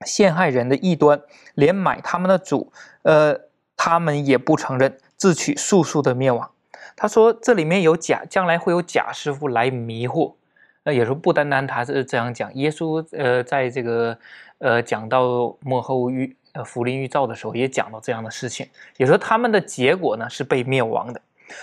[0.07, 1.21] 陷害人的异端，
[1.55, 2.73] 连买他们的主，
[3.03, 3.41] 呃，
[3.77, 6.51] 他们也不承认，自取速速的灭亡。
[6.97, 10.35] 他说，这里面有假，将来会有假师傅来迷惑。
[10.83, 14.19] 那也说不单单他是这样讲，耶稣呃，在这个。
[14.59, 21.21] 呃，讲到幕后预呃福临预兆的时候，也讲到这样的事情，也说他们的结果呢是被灭亡的。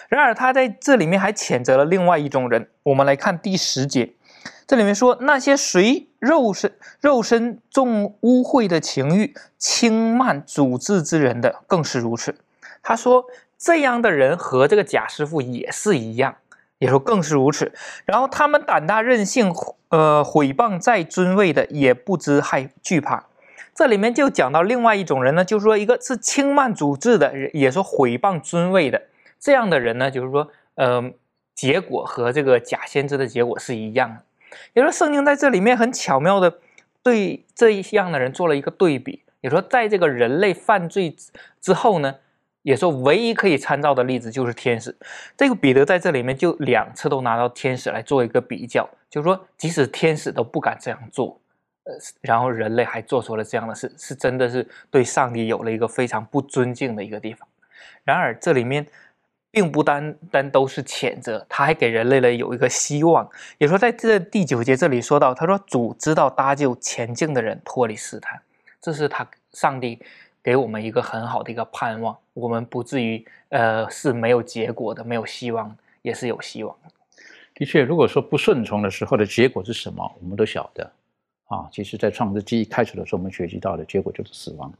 [0.09, 2.67] 然而他在这里面还谴责了另外一种人。
[2.83, 4.11] 我们来看第十节，
[4.67, 12.35] 这里面说那些随肉身肉身重污秽的情欲轻慢主治之人的，更是如此。
[12.83, 13.23] 他说
[13.59, 16.37] 这样的人和这个贾师傅也是一样，
[16.79, 17.71] 也说更是如此。
[18.05, 19.53] 然后他们胆大任性。
[19.89, 23.25] 呃，毁谤在尊位的也不知害惧怕，
[23.73, 29.01] 这里面就讲到另外一种人呢，就是说一个是轻慢主治的，也说毁谤尊位的
[29.39, 31.11] 这样的人呢，就是说，呃，
[31.55, 34.21] 结果和这个假先知的结果是一样的。
[34.73, 36.59] 也说圣经在这里面很巧妙的
[37.01, 41.15] 对这一样的人做了一个对比，也说在这个人类犯罪
[41.59, 42.17] 之后呢。
[42.69, 44.95] 也说唯一可以参照的例子就是天使，
[45.35, 51.41] 这个彼得在这里面就两次都拿到天使来做一个比较，就是说即使天使都不敢这样做，
[51.85, 57.47] 呃，然后人类还做出了这样的事，是真的是对上帝有了一个非常不尊敬的一个地方。
[58.03, 58.85] 然而这里面
[59.49, 63.27] 并不单单都是谴责，他还给人类了有一个希望。
[63.57, 68.39] 也说在这第九节这里说到，他说主知道搭救前进的人脱离试探，
[68.79, 69.99] 这是他上帝。
[70.49, 76.89] 给我们一个很好的一个盼望，我们不至于呃是没有结果的，没有希望，也是有希望的。
[77.53, 80.91] 的确，如果说不顺从的时候的结果是什么，我们都晓得
[81.49, 81.69] 啊。
[81.71, 84.73] 其实，在创世纪开始的时候，我们学习到的结果就是死亡。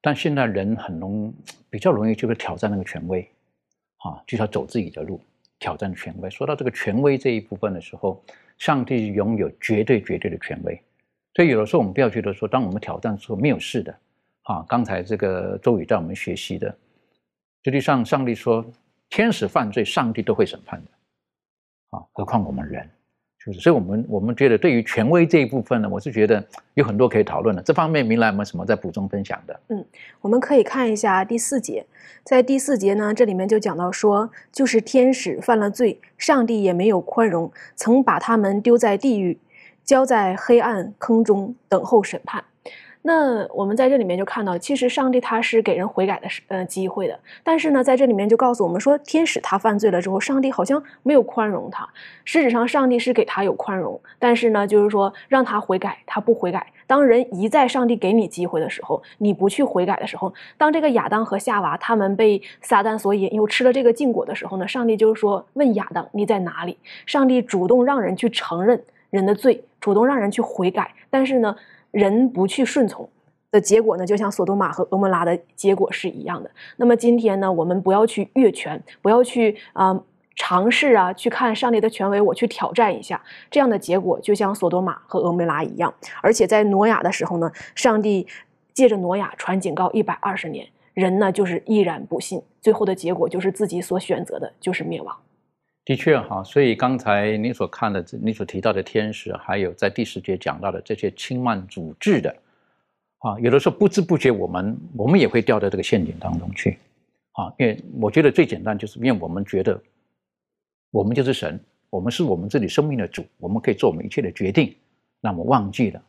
[0.00, 1.34] 但现在人很容
[1.68, 3.28] 比较容易就是挑战那个权威
[3.96, 5.20] 啊，就是要走自己的路，
[5.58, 6.30] 挑战权威。
[6.30, 8.22] 说到这个权威这一部分的时候，
[8.58, 10.80] 上帝拥有绝对绝对的权威，
[11.34, 13.92] 所以有的时候我们不要觉得说，当我们挑战的时候没有事的。
[14.46, 16.72] 啊，刚才这个周宇在我们学习的，
[17.64, 18.64] 实际上上帝说，
[19.10, 20.90] 天使犯罪，上帝都会审判的。
[21.90, 22.88] 啊，何况我们人，
[23.44, 26.44] 就是，所以我们我们觉得对于权威这一部分呢，我是觉得
[26.74, 27.62] 有很多可以讨论的。
[27.62, 29.60] 这方面，明兰有没有什么在补充分享的？
[29.68, 29.84] 嗯，
[30.20, 31.84] 我们可以看一下第四节，
[32.22, 39.40] 在第四节呢，这里面就讲到说，就是天使犯了罪，上帝也没有宽容，曾把他们丢在地狱，
[39.84, 42.44] 交在黑暗坑中，等候审判。
[43.08, 51.88] 那我们在这里面就看到，其实上帝他是给人悔改的是呃机会的，但是呢，在这里面就告诉我们说，天使他犯罪了之后，上帝好像没有宽容他。
[52.24, 56.66] 事实上，上帝是给他有宽容，但是呢，就是说让他悔改，他不悔改。
[56.88, 66.76] 当人一再上帝给你机会的时候，你不去悔改的时候，当这个亚当和夏娃他们被撒旦所引，又吃了这个禁果的时候呢，上帝就是说问亚当你在哪里？
[67.06, 71.54] 上帝主动让人去承认人的罪，主动让人去悔改，但是呢。
[71.90, 73.08] 人不去顺从
[73.50, 76.50] 的结果呢，就像索多玛和俄摩拉的结果是一样的。
[76.76, 79.98] 那么今天呢，我们不要去越权，不要去啊
[80.34, 85.94] 尝试啊，去看上帝的权威，我去挑战一下，这样的结果就像索多玛和俄梅拉一样。
[86.20, 88.26] 而且在挪亚的时候呢，上帝
[88.74, 95.16] 借着挪亚传警告一百二十年，人呢就是依然不信，最后的结果就是自己所选择的就是灭亡。
[95.86, 102.36] 的确哈，所以刚才你所看的、你所提到的天使，还有在第十节讲到的这些轻慢主治的，
[103.20, 106.76] 啊，有的时候不知不觉我们我们也会掉到这个陷阱当中去，
[107.32, 109.80] 啊，因为我觉得最简单就是因为我们觉得。
[110.92, 111.60] 我们就是神，
[111.90, 114.74] 我们是我们自己生命的主，我们可以做我们一切的决定。
[115.20, 116.02] 那么忘记了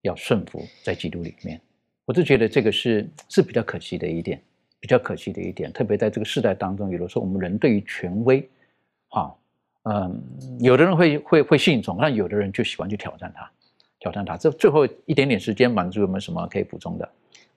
[0.00, 1.60] 要顺服在基督里面，
[2.06, 4.42] 我就觉得这个是是比较可惜的一点，
[4.80, 5.70] 比较可惜的一点。
[5.70, 8.48] 特别在这个时代当中，有的时候我们人对于权威，
[9.16, 9.32] 啊，
[9.84, 10.22] 嗯，
[10.60, 13.50] 有的人会会会信从，但有的人就喜欢去挑战他，
[13.98, 14.36] 挑战他。
[14.36, 17.08] 这最后一点点时间，满足有没有什么可以补充的？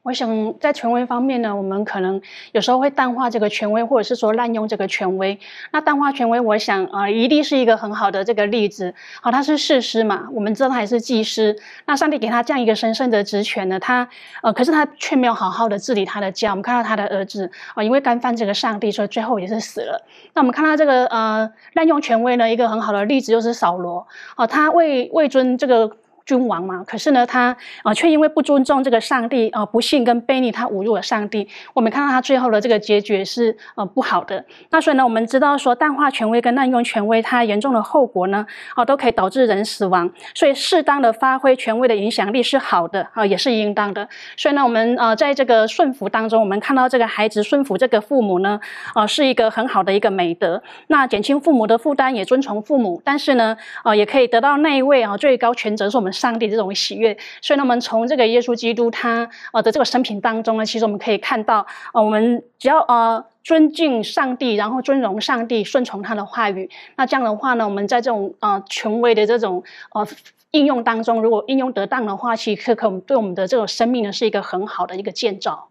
[0.01, 2.21] 我想在权威方面呢，我们可能
[2.53, 5.37] 有时候会淡化这个权威，或者是说滥用这个权威。
[5.71, 8.93] 那淡化权威，我想啊，一定是一个很好的这个例子。
[9.21, 11.53] 好，他是士师嘛，我们知道他还是祭司。
[11.85, 14.07] 那上帝给他这样一个神圣的职权呢，他
[14.41, 16.51] 呃，可是他却没有好好的治理他的家。
[16.51, 20.01] 我们看到他的儿子啊，因为干犯这个上帝，所以最后也是死了。
[20.33, 25.91] 那我们看到这个呃滥用权威呢，一个很好的例子就是扫罗啊，他为为尊这个。
[26.29, 31.47] 君王嘛，可是呢，他啊却因为不尊重这个上帝啊，不信跟卑逆，他侮辱了上帝。
[31.73, 34.45] 我们看到他最后的这个结局是呃不好的。
[34.69, 40.07] 那所以呢，我们知道说淡化权威跟滥用权威，它严重的后果呢，啊都可以导致人死亡。
[40.35, 44.07] 所以适当的发挥权威的影响力是好的啊，也是应当的。
[44.37, 48.59] 所以呢，我们呃在这个顺服当中，我们看到这个孩子顺服这个父母呢，
[48.93, 50.61] 啊是一个很好的一个美德。
[50.89, 56.13] 那减轻父母的负担，也遵从父母，但是呢，啊也可以得到那一位啊最高权责是我们。
[56.19, 69.63] 上帝这种喜悦，所以呢，我们从这个耶稣基督他呃的这个生平当中呢，其实我们可以看到，呃，我们只要呃尊敬上帝，然后尊荣上帝，顺从他的话语，那这样的话呢，我们在这种呃权威的这种
[69.93, 70.05] 呃
[70.51, 75.69] 应用当中，如果应用得当的话，其实可能对我们的这种生命呢，是一个很好的一个建造。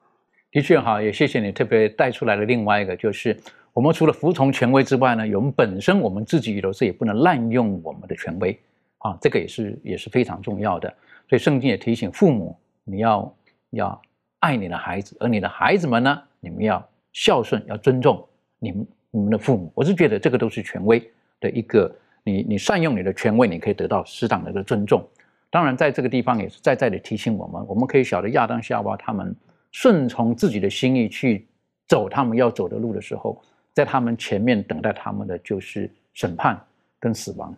[0.51, 3.37] 的确哈，也谢谢你特别带出来的另外一个，就是
[3.75, 8.59] 我们除了服从权威之外呢，我们本身我们自己有时候也不能滥用我们的权威。
[8.99, 10.93] 啊，这个也是也是非常重要的，
[11.29, 13.37] 所以圣经也提醒父母，你要
[13.71, 14.03] 要
[14.41, 18.27] 爱你的孩子，而你的孩子们呢，你们要孝顺，要尊重
[18.59, 19.73] 你们你们的父母。
[19.75, 20.99] 我是觉得这个都是权威
[21.41, 21.95] 的一个，
[22.25, 25.07] 你你善用你的权威，你可以得到适当的一个尊重。
[25.51, 29.35] 当然，在这个地方也是再再的提醒我们，我们可以晓得亚当夏娃他们
[29.71, 31.47] 顺从自己的心意去
[31.87, 33.41] 走他们要走的路的时候，
[33.73, 36.61] 在他们前面等待他们的就是审判
[37.01, 37.57] 跟死亡。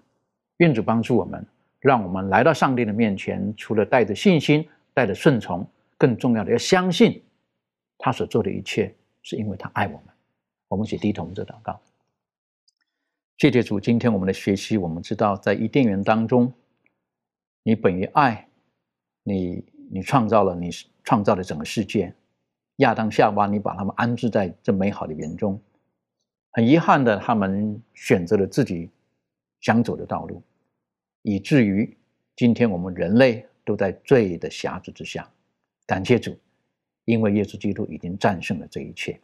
[0.61, 1.45] 愿主帮助我们，
[1.81, 7.23] 让我们来到上帝的面前，除了带着信心、带着顺从，更重要的要相信
[7.97, 10.03] 他所做的一切是因为他爱我们。
[10.69, 11.81] 我们一起低头做祷告。
[13.39, 16.53] 谢谢主，今天我们的学习，我们知道在伊甸园当中，
[17.63, 18.47] 你本于爱，
[19.23, 20.69] 你你创造了，你
[21.03, 22.15] 创造了整个世界。
[22.77, 25.59] 亚当夏娃，你把他们安置在这美好的园中，
[26.51, 28.91] 很遗憾的，他们选择了自己
[29.61, 30.43] 想走的道路。
[31.23, 31.97] 以至于
[32.35, 35.31] 今天我们人类都在罪的辖制之下，
[35.87, 36.37] 感谢主，
[37.05, 39.21] 因为耶稣基督已经战胜了这一切，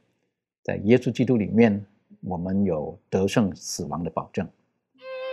[0.63, 1.85] 在耶稣基督里面，
[2.21, 4.47] 我们有得胜死亡的保证，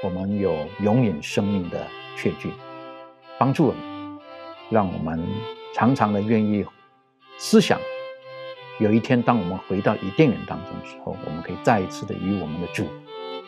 [0.04, 1.86] 我们有永远生命的
[2.18, 2.50] 确据，
[3.38, 4.20] 帮助我们，
[4.72, 5.20] 让我们
[5.76, 6.66] 常常的愿意
[7.38, 7.78] 思想，
[8.80, 12.86] 有一天当我们回到伊甸园当中的时候，我们可以再一次的与我们的主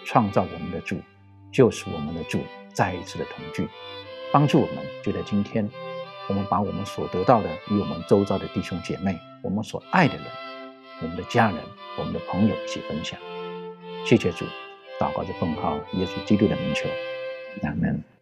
[0.03, 0.97] 创造我们的主，
[1.49, 2.39] 就是我们的主。
[2.75, 3.67] 再一次的同聚，
[4.31, 4.77] 帮助我们。
[5.01, 5.67] 就在今天，
[6.27, 10.25] 我们把我们所得到的与我们周遭的弟兄姐妹、我们所爱的人、
[11.01, 11.57] 我们的家人、
[11.97, 13.17] 我们的朋友一起分享。
[14.05, 14.45] 谢谢主，
[14.99, 16.89] 祷告着奉靠耶稣基督的名求，
[17.63, 18.14] 阿门。